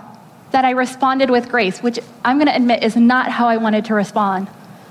that 0.51 0.65
I 0.65 0.71
responded 0.71 1.31
with 1.31 1.49
grace, 1.49 1.83
which 1.83 1.99
I'm 2.25 2.37
going 2.37 2.49
to 2.49 2.57
admit 2.57 2.83
is 2.83 2.97
not 2.97 3.31
how 3.31 3.49
I 3.49 3.57
wanted 3.57 3.87
to 3.87 3.95
respond. 3.95 4.49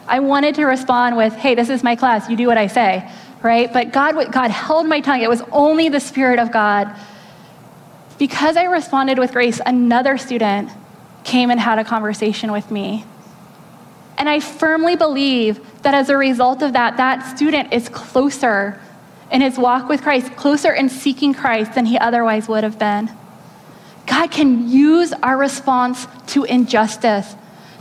I 0.07 0.19
wanted 0.19 0.55
to 0.55 0.65
respond 0.65 1.17
with, 1.17 1.33
hey, 1.33 1.55
this 1.55 1.69
is 1.69 1.83
my 1.83 1.95
class, 1.95 2.29
you 2.29 2.35
do 2.35 2.47
what 2.47 2.57
I 2.57 2.67
say, 2.67 3.09
right? 3.41 3.71
But 3.71 3.91
God, 3.91 4.31
God 4.31 4.51
held 4.51 4.87
my 4.87 5.01
tongue. 5.01 5.21
It 5.21 5.29
was 5.29 5.41
only 5.51 5.89
the 5.89 5.99
Spirit 5.99 6.39
of 6.39 6.51
God 6.51 6.95
because 8.17 8.57
I 8.57 8.63
responded 8.63 9.19
with 9.19 9.31
grace, 9.31 9.61
another 9.65 10.17
student 10.17 10.71
came 11.23 11.51
and 11.51 11.59
had 11.59 11.77
a 11.77 11.83
conversation 11.83 12.51
with 12.51 12.71
me. 12.71 13.05
And 14.17 14.27
I 14.27 14.39
firmly 14.39 14.95
believe 14.95 15.59
that 15.83 15.93
as 15.93 16.09
a 16.09 16.17
result 16.17 16.63
of 16.63 16.73
that, 16.73 16.97
that 16.97 17.37
student 17.37 17.73
is 17.73 17.89
closer 17.89 18.81
in 19.31 19.41
his 19.41 19.57
walk 19.57 19.89
with 19.89 20.01
Christ, 20.01 20.35
closer 20.35 20.71
in 20.73 20.89
seeking 20.89 21.33
Christ 21.33 21.73
than 21.73 21.85
he 21.85 21.97
otherwise 21.97 22.47
would 22.47 22.63
have 22.63 22.79
been. 22.79 23.11
God 24.05 24.31
can 24.31 24.69
use 24.69 25.11
our 25.21 25.37
response 25.37 26.07
to 26.27 26.45
injustice, 26.45 27.35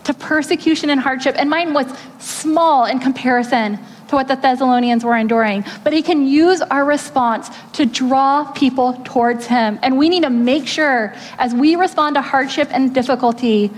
to 0.05 0.15
persecution 0.15 0.91
and 0.91 1.01
hardship, 1.01 1.37
and 1.39 1.49
mine 1.49 1.73
was 1.73 1.87
small 2.19 2.85
in 2.85 2.99
comparison 2.99 3.79
to 4.09 4.15
what 4.15 4.29
the 4.29 4.37
Thessalonians 4.37 5.05
were 5.05 5.17
enduring, 5.17 5.65
but 5.83 5.93
he 5.93 6.03
can 6.03 6.27
use 6.27 6.63
our 6.63 6.85
response 6.85 7.51
to 7.73 7.87
draw 7.87 8.45
people 8.53 9.01
towards 9.05 9.47
him. 9.47 9.79
And 9.83 9.99
we 9.99 10.09
need 10.09 10.23
to 10.23 10.31
make 10.31 10.67
sure, 10.67 11.15
as 11.39 11.55
we 11.55 11.77
respond 11.77 12.15
to 12.15 12.23
hardship 12.23 12.69
and 12.71 12.95
difficulty, 12.95 13.71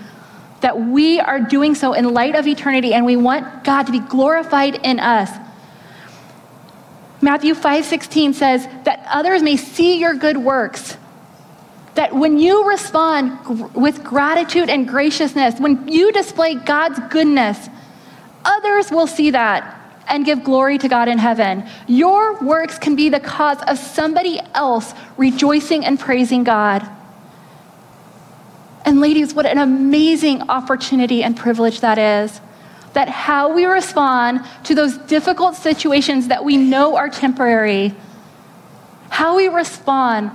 that 0.61 0.78
we 0.78 1.20
are 1.20 1.40
doing 1.40 1.74
so 1.74 1.92
in 1.92 2.12
light 2.12 2.35
of 2.35 2.46
eternity 2.46 2.92
and 2.92 3.07
we 3.07 3.16
want 3.16 3.64
God 3.64 3.85
to 3.85 3.92
be 3.92 4.00
glorified 4.00 4.74
in 4.85 5.00
us. 5.00 5.31
Matthew 7.20 7.54
5:16 7.54 8.33
says 8.33 8.68
that 8.85 9.07
others 9.11 9.42
may 9.42 9.57
see 9.57 9.98
your 9.98 10.14
good 10.14 10.37
works. 10.37 10.96
That 11.94 12.14
when 12.14 12.38
you 12.38 12.68
respond 12.68 13.74
with 13.74 14.04
gratitude 14.04 14.70
and 14.70 14.87
graciousness, 14.87 15.59
when 15.59 15.88
you 15.88 16.12
display 16.12 16.54
God's 16.54 17.00
goodness, 17.11 17.68
others 18.44 18.90
will 18.92 19.09
see 19.09 19.31
that 19.31 19.74
and 20.09 20.24
give 20.24 20.44
glory 20.44 20.78
to 20.78 20.88
God 20.88 21.09
in 21.09 21.18
heaven. 21.18 21.64
Your 21.87 22.35
works 22.40 22.78
can 22.78 22.94
be 22.94 23.09
the 23.09 23.20
cause 23.20 23.59
of 23.66 23.78
somebody 23.78 24.40
else 24.54 24.94
rejoicing 25.16 25.85
and 25.85 25.98
praising 25.98 26.44
God. 26.44 26.88
And, 28.85 29.00
ladies, 29.00 29.35
what 29.35 29.44
an 29.44 29.59
amazing 29.59 30.48
opportunity 30.48 31.22
and 31.22 31.37
privilege 31.37 31.81
that 31.81 31.98
is. 31.98 32.40
That 32.99 33.09
how 33.09 33.55
we 33.55 33.65
respond 33.65 34.41
to 34.65 34.75
those 34.75 34.99
difficult 34.99 35.55
situations 35.55 36.27
that 36.27 36.45
we 36.45 36.57
know 36.57 36.97
are 36.97 37.09
temporary, 37.09 37.95
how 39.09 39.37
we 39.37 39.47
respond, 39.47 40.33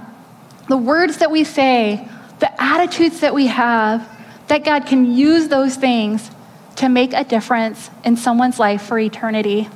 the 0.69 0.77
words 0.77 1.17
that 1.17 1.29
we 1.29 1.43
say, 1.43 2.07
the 2.39 2.63
attitudes 2.63 3.19
that 3.19 3.33
we 3.33 3.47
have, 3.47 4.09
that 4.47 4.63
God 4.63 4.85
can 4.85 5.11
use 5.13 5.49
those 5.49 5.75
things 5.75 6.31
to 6.77 6.87
make 6.87 7.11
a 7.11 7.25
difference 7.25 7.89
in 8.05 8.15
someone's 8.15 8.59
life 8.59 8.83
for 8.83 8.97
eternity. 8.97 9.67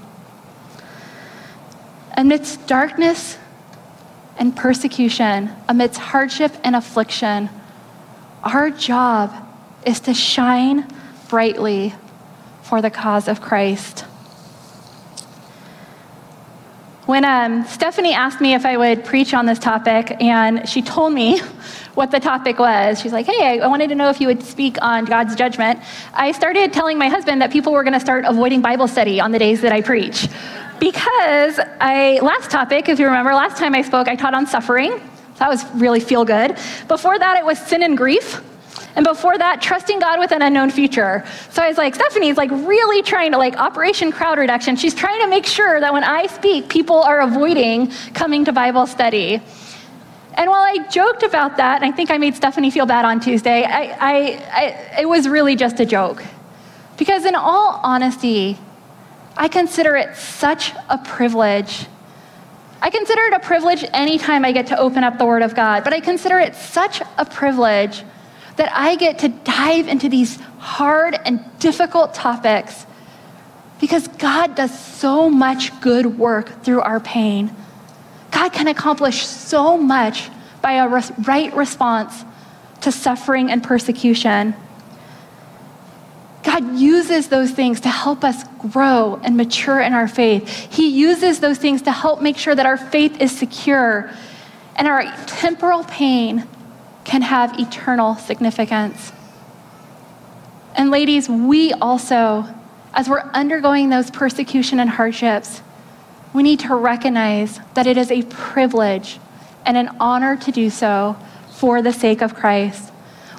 Amidst 2.15 2.67
darkness 2.67 3.38
and 4.38 4.56
persecution, 4.56 5.50
amidst 5.67 6.00
hardship 6.00 6.54
and 6.63 6.73
affliction, 6.73 7.50
our 8.45 8.69
job 8.69 9.34
is 9.86 10.00
to 10.00 10.13
shine 10.13 10.88
brightly 11.28 11.93
for 12.67 12.82
the 12.82 12.89
cause 12.89 13.27
of 13.27 13.39
Christ. 13.39 14.01
When 17.06 17.23
um, 17.23 17.63
Stephanie 17.65 18.13
asked 18.13 18.41
me 18.41 18.53
if 18.53 18.65
I 18.65 18.75
would 18.75 19.06
preach 19.06 19.34
on 19.34 19.45
this 19.45 19.60
topic, 19.60 20.21
and 20.21 20.67
she 20.67 20.82
told 20.82 21.13
me 21.13 21.39
what 21.93 22.12
the 22.12 22.19
topic 22.19 22.60
was. 22.60 22.99
She's 22.99 23.13
like, 23.13 23.25
hey, 23.25 23.62
I 23.62 23.67
wanted 23.67 23.88
to 23.89 23.95
know 23.95 24.10
if 24.10 24.19
you 24.19 24.27
would 24.27 24.43
speak 24.43 24.77
on 24.82 25.06
God's 25.06 25.34
judgment. 25.34 25.80
I 26.13 26.34
started 26.34 26.73
telling 26.73 26.97
my 26.97 27.08
husband 27.08 27.41
that 27.41 27.51
people 27.51 27.71
were 27.71 27.84
going 27.84 27.93
to 27.93 27.99
start 27.99 28.25
avoiding 28.27 28.62
Bible 28.62 28.89
study 28.89 29.21
on 29.21 29.32
the 29.32 29.39
days 29.39 29.62
that 29.62 29.71
I 29.71 29.82
preach. 29.82 30.27
Because 30.82 31.60
I, 31.80 32.19
last 32.21 32.51
topic, 32.51 32.89
if 32.89 32.99
you 32.99 33.06
remember, 33.06 33.34
last 33.34 33.58
time 33.58 33.73
I 33.73 33.82
spoke, 33.82 34.10
I 34.10 34.15
taught 34.15 34.34
on 34.34 34.45
suffering. 34.45 34.91
So 34.91 35.39
that 35.39 35.49
was 35.49 35.65
really 35.75 36.01
feel 36.01 36.25
good. 36.25 36.58
Before 36.89 37.17
that, 37.17 37.38
it 37.38 37.45
was 37.45 37.58
sin 37.58 37.82
and 37.84 37.97
grief. 37.97 38.41
And 38.97 39.05
before 39.05 39.38
that, 39.38 39.62
trusting 39.62 39.99
God 39.99 40.17
with 40.17 40.31
an 40.31 40.41
unknown 40.41 40.71
future. 40.71 41.23
So 41.51 41.62
I 41.62 41.67
was 41.67 41.77
like, 41.77 41.93
Stephanie's 41.93 42.36
like 42.36 42.49
really 42.49 43.03
trying 43.03 43.31
to 43.31 43.38
like 43.38 43.55
Operation 43.55 44.12
Crowd 44.12 44.39
Reduction. 44.39 44.75
She's 44.75 44.95
trying 44.95 45.21
to 45.21 45.27
make 45.27 45.45
sure 45.45 45.79
that 45.79 45.93
when 45.93 46.03
I 46.03 46.25
speak, 46.25 46.67
people 46.67 47.03
are 47.03 47.21
avoiding 47.21 47.91
coming 48.15 48.43
to 48.45 48.51
Bible 48.51 48.88
study. 48.88 49.39
And 50.33 50.49
while 50.49 50.63
I 50.63 50.88
joked 50.89 51.21
about 51.21 51.57
that, 51.57 51.79
and 51.79 51.86
I 51.86 51.95
think 51.95 52.10
I 52.10 52.17
made 52.17 52.36
Stephanie 52.36 52.71
feel 52.71 52.88
bad 52.88 53.05
on 53.05 53.19
Tuesday, 53.19 53.65
I, 53.65 53.81
I, 53.83 54.13
I, 54.51 55.01
it 55.01 55.05
was 55.07 55.27
really 55.27 55.55
just 55.55 55.79
a 55.79 55.86
joke. 55.86 56.23
Because, 56.97 57.25
in 57.25 57.36
all 57.36 57.79
honesty, 57.83 58.57
I 59.36 59.47
consider 59.47 59.95
it 59.95 60.15
such 60.15 60.73
a 60.89 60.97
privilege. 60.97 61.86
I 62.81 62.89
consider 62.89 63.21
it 63.25 63.33
a 63.33 63.39
privilege 63.39 63.86
anytime 63.93 64.43
I 64.43 64.51
get 64.51 64.65
to 64.67 64.79
open 64.79 65.03
up 65.03 65.19
the 65.19 65.25
Word 65.25 65.43
of 65.43 65.53
God, 65.53 65.83
but 65.83 65.93
I 65.93 65.99
consider 65.99 66.39
it 66.39 66.55
such 66.55 67.03
a 67.19 67.25
privilege 67.25 68.03
that 68.57 68.71
I 68.73 68.95
get 68.95 69.19
to 69.19 69.29
dive 69.29 69.87
into 69.87 70.09
these 70.09 70.37
hard 70.59 71.17
and 71.25 71.39
difficult 71.59 72.13
topics 72.13 72.85
because 73.79 74.07
God 74.07 74.55
does 74.55 74.77
so 74.77 75.29
much 75.29 75.79
good 75.79 76.17
work 76.17 76.63
through 76.63 76.81
our 76.81 76.99
pain. 76.99 77.55
God 78.31 78.49
can 78.49 78.67
accomplish 78.67 79.25
so 79.25 79.77
much 79.77 80.29
by 80.61 80.73
a 80.73 80.87
right 80.87 81.55
response 81.55 82.25
to 82.81 82.91
suffering 82.91 83.51
and 83.51 83.63
persecution. 83.63 84.55
God 86.43 86.77
uses 86.77 87.27
those 87.27 87.51
things 87.51 87.81
to 87.81 87.89
help 87.89 88.23
us 88.23 88.43
grow 88.71 89.19
and 89.23 89.37
mature 89.37 89.79
in 89.79 89.93
our 89.93 90.07
faith. 90.07 90.47
He 90.71 90.87
uses 90.89 91.39
those 91.39 91.57
things 91.57 91.83
to 91.83 91.91
help 91.91 92.21
make 92.21 92.37
sure 92.37 92.55
that 92.55 92.65
our 92.65 92.77
faith 92.77 93.21
is 93.21 93.37
secure 93.37 94.09
and 94.75 94.87
our 94.87 95.03
temporal 95.25 95.83
pain 95.83 96.47
can 97.07 97.21
have 97.21 97.57
eternal 97.57 98.15
significance. 98.15 99.13
And, 100.75 100.91
ladies, 100.91 101.29
we 101.29 101.71
also, 101.71 102.45
as 102.93 103.07
we're 103.07 103.23
undergoing 103.33 103.89
those 103.89 104.11
persecution 104.11 104.79
and 104.81 104.89
hardships, 104.89 105.61
we 106.33 106.43
need 106.43 106.59
to 106.59 106.75
recognize 106.75 107.61
that 107.75 107.87
it 107.87 107.97
is 107.97 108.11
a 108.11 108.23
privilege 108.23 109.19
and 109.65 109.77
an 109.77 109.95
honor 110.01 110.35
to 110.35 110.51
do 110.51 110.69
so 110.69 111.15
for 111.51 111.81
the 111.81 111.93
sake 111.93 112.21
of 112.21 112.35
Christ. 112.35 112.91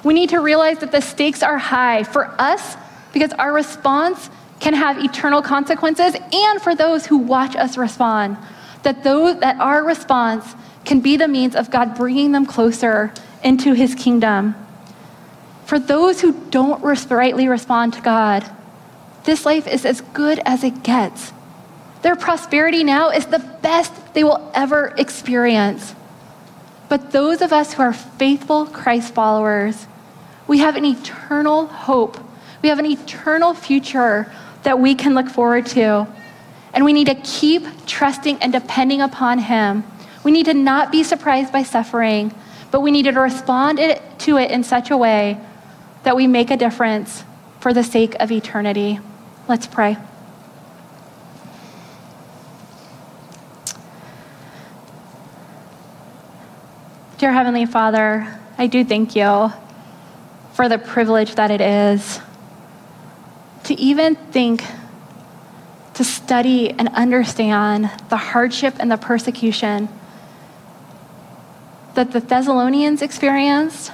We 0.03 0.15
need 0.15 0.29
to 0.29 0.39
realize 0.39 0.79
that 0.79 0.91
the 0.91 1.01
stakes 1.01 1.43
are 1.43 1.59
high 1.59 2.03
for 2.03 2.25
us 2.41 2.75
because 3.13 3.31
our 3.33 3.53
response 3.53 4.31
can 4.59 4.73
have 4.73 4.97
eternal 4.97 5.43
consequences 5.43 6.15
and 6.33 6.59
for 6.59 6.73
those 6.73 7.05
who 7.05 7.19
watch 7.19 7.55
us 7.55 7.77
respond. 7.77 8.35
That 8.81 9.03
those 9.03 9.39
that 9.41 9.59
our 9.59 9.83
response 9.83 10.55
can 10.85 11.01
be 11.01 11.17
the 11.17 11.27
means 11.27 11.55
of 11.55 11.69
God 11.69 11.95
bringing 11.95 12.31
them 12.31 12.47
closer 12.47 13.13
into 13.43 13.73
his 13.73 13.95
kingdom. 13.95 14.55
For 15.65 15.79
those 15.79 16.21
who 16.21 16.33
don't 16.49 16.83
rightly 16.83 17.47
respond 17.47 17.93
to 17.93 18.01
God, 18.01 18.49
this 19.23 19.45
life 19.45 19.67
is 19.67 19.85
as 19.85 20.01
good 20.01 20.39
as 20.45 20.63
it 20.63 20.83
gets. 20.83 21.31
Their 22.01 22.15
prosperity 22.15 22.83
now 22.83 23.09
is 23.09 23.25
the 23.25 23.39
best 23.61 23.93
they 24.13 24.23
will 24.23 24.51
ever 24.55 24.93
experience. 24.97 25.93
But 26.87 27.11
those 27.11 27.41
of 27.41 27.53
us 27.53 27.73
who 27.73 27.83
are 27.83 27.93
faithful 27.93 28.65
Christ 28.65 29.13
followers, 29.13 29.85
we 30.47 30.57
have 30.59 30.75
an 30.75 30.85
eternal 30.85 31.67
hope. 31.67 32.17
We 32.63 32.69
have 32.69 32.79
an 32.79 32.85
eternal 32.85 33.53
future 33.53 34.31
that 34.63 34.79
we 34.79 34.95
can 34.95 35.13
look 35.13 35.29
forward 35.29 35.67
to. 35.67 36.07
And 36.73 36.83
we 36.83 36.93
need 36.93 37.07
to 37.07 37.15
keep 37.15 37.63
trusting 37.85 38.41
and 38.41 38.51
depending 38.51 39.01
upon 39.01 39.39
Him. 39.39 39.83
We 40.23 40.31
need 40.31 40.45
to 40.45 40.53
not 40.53 40.91
be 40.91 41.03
surprised 41.03 41.53
by 41.53 41.63
suffering, 41.63 42.33
but 42.71 42.81
we 42.81 42.91
needed 42.91 43.15
to 43.15 43.19
respond 43.19 43.79
it, 43.79 44.01
to 44.19 44.37
it 44.37 44.51
in 44.51 44.63
such 44.63 44.91
a 44.91 44.97
way 44.97 45.39
that 46.03 46.15
we 46.15 46.27
make 46.27 46.51
a 46.51 46.57
difference 46.57 47.23
for 47.59 47.73
the 47.73 47.83
sake 47.83 48.15
of 48.19 48.31
eternity. 48.31 48.99
Let's 49.47 49.67
pray. 49.67 49.97
Dear 57.17 57.33
Heavenly 57.33 57.65
Father, 57.65 58.39
I 58.57 58.67
do 58.67 58.85
thank 58.85 59.15
you 59.15 59.51
for 60.53 60.69
the 60.69 60.77
privilege 60.77 61.35
that 61.35 61.51
it 61.51 61.59
is 61.59 62.19
to 63.65 63.73
even 63.79 64.15
think, 64.15 64.63
to 65.95 66.03
study 66.03 66.69
and 66.69 66.87
understand 66.89 67.91
the 68.09 68.15
hardship 68.17 68.75
and 68.79 68.89
the 68.89 68.97
persecution 68.97 69.89
that 71.99 72.13
the 72.13 72.21
Thessalonians 72.21 73.01
experienced 73.01 73.91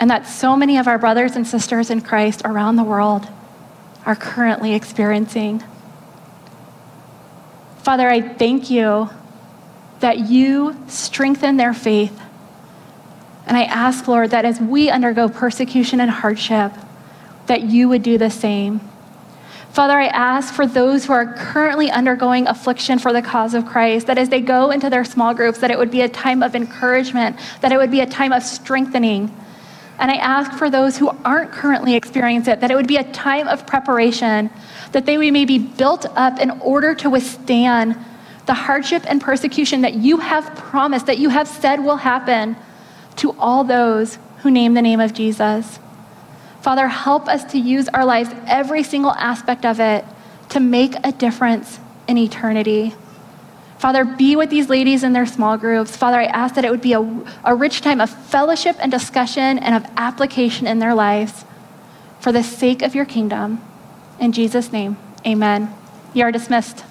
and 0.00 0.10
that 0.10 0.26
so 0.26 0.56
many 0.56 0.76
of 0.76 0.88
our 0.88 0.98
brothers 0.98 1.36
and 1.36 1.46
sisters 1.46 1.88
in 1.88 2.00
Christ 2.00 2.42
around 2.44 2.74
the 2.74 2.82
world 2.82 3.28
are 4.04 4.16
currently 4.16 4.74
experiencing. 4.74 5.62
Father, 7.78 8.08
I 8.08 8.20
thank 8.20 8.70
you 8.70 9.08
that 10.00 10.18
you 10.18 10.76
strengthen 10.88 11.58
their 11.58 11.72
faith. 11.72 12.20
And 13.46 13.56
I 13.56 13.62
ask, 13.62 14.08
Lord, 14.08 14.30
that 14.30 14.44
as 14.44 14.60
we 14.60 14.90
undergo 14.90 15.28
persecution 15.28 16.00
and 16.00 16.10
hardship, 16.10 16.72
that 17.46 17.62
you 17.62 17.88
would 17.88 18.02
do 18.02 18.18
the 18.18 18.30
same. 18.30 18.80
Father, 19.76 19.98
I 19.98 20.06
ask 20.06 20.54
for 20.54 20.66
those 20.66 21.04
who 21.04 21.12
are 21.12 21.34
currently 21.34 21.90
undergoing 21.90 22.46
affliction 22.46 22.98
for 22.98 23.12
the 23.12 23.20
cause 23.20 23.52
of 23.52 23.66
Christ, 23.66 24.06
that 24.06 24.16
as 24.16 24.30
they 24.30 24.40
go 24.40 24.70
into 24.70 24.88
their 24.88 25.04
small 25.04 25.34
groups, 25.34 25.58
that 25.58 25.70
it 25.70 25.76
would 25.76 25.90
be 25.90 26.00
a 26.00 26.08
time 26.08 26.42
of 26.42 26.54
encouragement, 26.54 27.38
that 27.60 27.72
it 27.72 27.76
would 27.76 27.90
be 27.90 28.00
a 28.00 28.06
time 28.06 28.32
of 28.32 28.42
strengthening. 28.42 29.30
And 29.98 30.10
I 30.10 30.14
ask 30.14 30.52
for 30.52 30.70
those 30.70 30.96
who 30.96 31.10
aren't 31.26 31.52
currently 31.52 31.94
experiencing 31.94 32.54
it, 32.54 32.60
that 32.60 32.70
it 32.70 32.74
would 32.74 32.88
be 32.88 32.96
a 32.96 33.12
time 33.12 33.48
of 33.48 33.66
preparation, 33.66 34.48
that 34.92 35.04
they 35.04 35.18
may 35.30 35.44
be 35.44 35.58
built 35.58 36.06
up 36.16 36.40
in 36.40 36.52
order 36.62 36.94
to 36.94 37.10
withstand 37.10 38.02
the 38.46 38.54
hardship 38.54 39.02
and 39.06 39.20
persecution 39.20 39.82
that 39.82 39.92
you 39.92 40.16
have 40.16 40.56
promised, 40.56 41.04
that 41.04 41.18
you 41.18 41.28
have 41.28 41.46
said 41.46 41.84
will 41.84 41.98
happen 41.98 42.56
to 43.16 43.32
all 43.38 43.62
those 43.62 44.16
who 44.38 44.50
name 44.50 44.72
the 44.72 44.80
name 44.80 45.00
of 45.00 45.12
Jesus. 45.12 45.78
Father, 46.66 46.88
help 46.88 47.28
us 47.28 47.44
to 47.52 47.60
use 47.60 47.88
our 47.90 48.04
lives, 48.04 48.28
every 48.48 48.82
single 48.82 49.12
aspect 49.12 49.64
of 49.64 49.78
it, 49.78 50.04
to 50.48 50.58
make 50.58 50.96
a 51.04 51.12
difference 51.12 51.78
in 52.08 52.18
eternity. 52.18 52.92
Father, 53.78 54.04
be 54.04 54.34
with 54.34 54.50
these 54.50 54.68
ladies 54.68 55.04
in 55.04 55.12
their 55.12 55.26
small 55.26 55.56
groups. 55.56 55.96
Father, 55.96 56.18
I 56.18 56.24
ask 56.24 56.56
that 56.56 56.64
it 56.64 56.72
would 56.72 56.80
be 56.80 56.94
a, 56.94 57.24
a 57.44 57.54
rich 57.54 57.82
time 57.82 58.00
of 58.00 58.10
fellowship 58.10 58.74
and 58.80 58.90
discussion 58.90 59.60
and 59.60 59.76
of 59.76 59.88
application 59.96 60.66
in 60.66 60.80
their 60.80 60.92
lives 60.92 61.44
for 62.18 62.32
the 62.32 62.42
sake 62.42 62.82
of 62.82 62.96
your 62.96 63.04
kingdom. 63.04 63.62
In 64.18 64.32
Jesus' 64.32 64.72
name, 64.72 64.96
amen. 65.24 65.72
You 66.14 66.24
are 66.24 66.32
dismissed. 66.32 66.84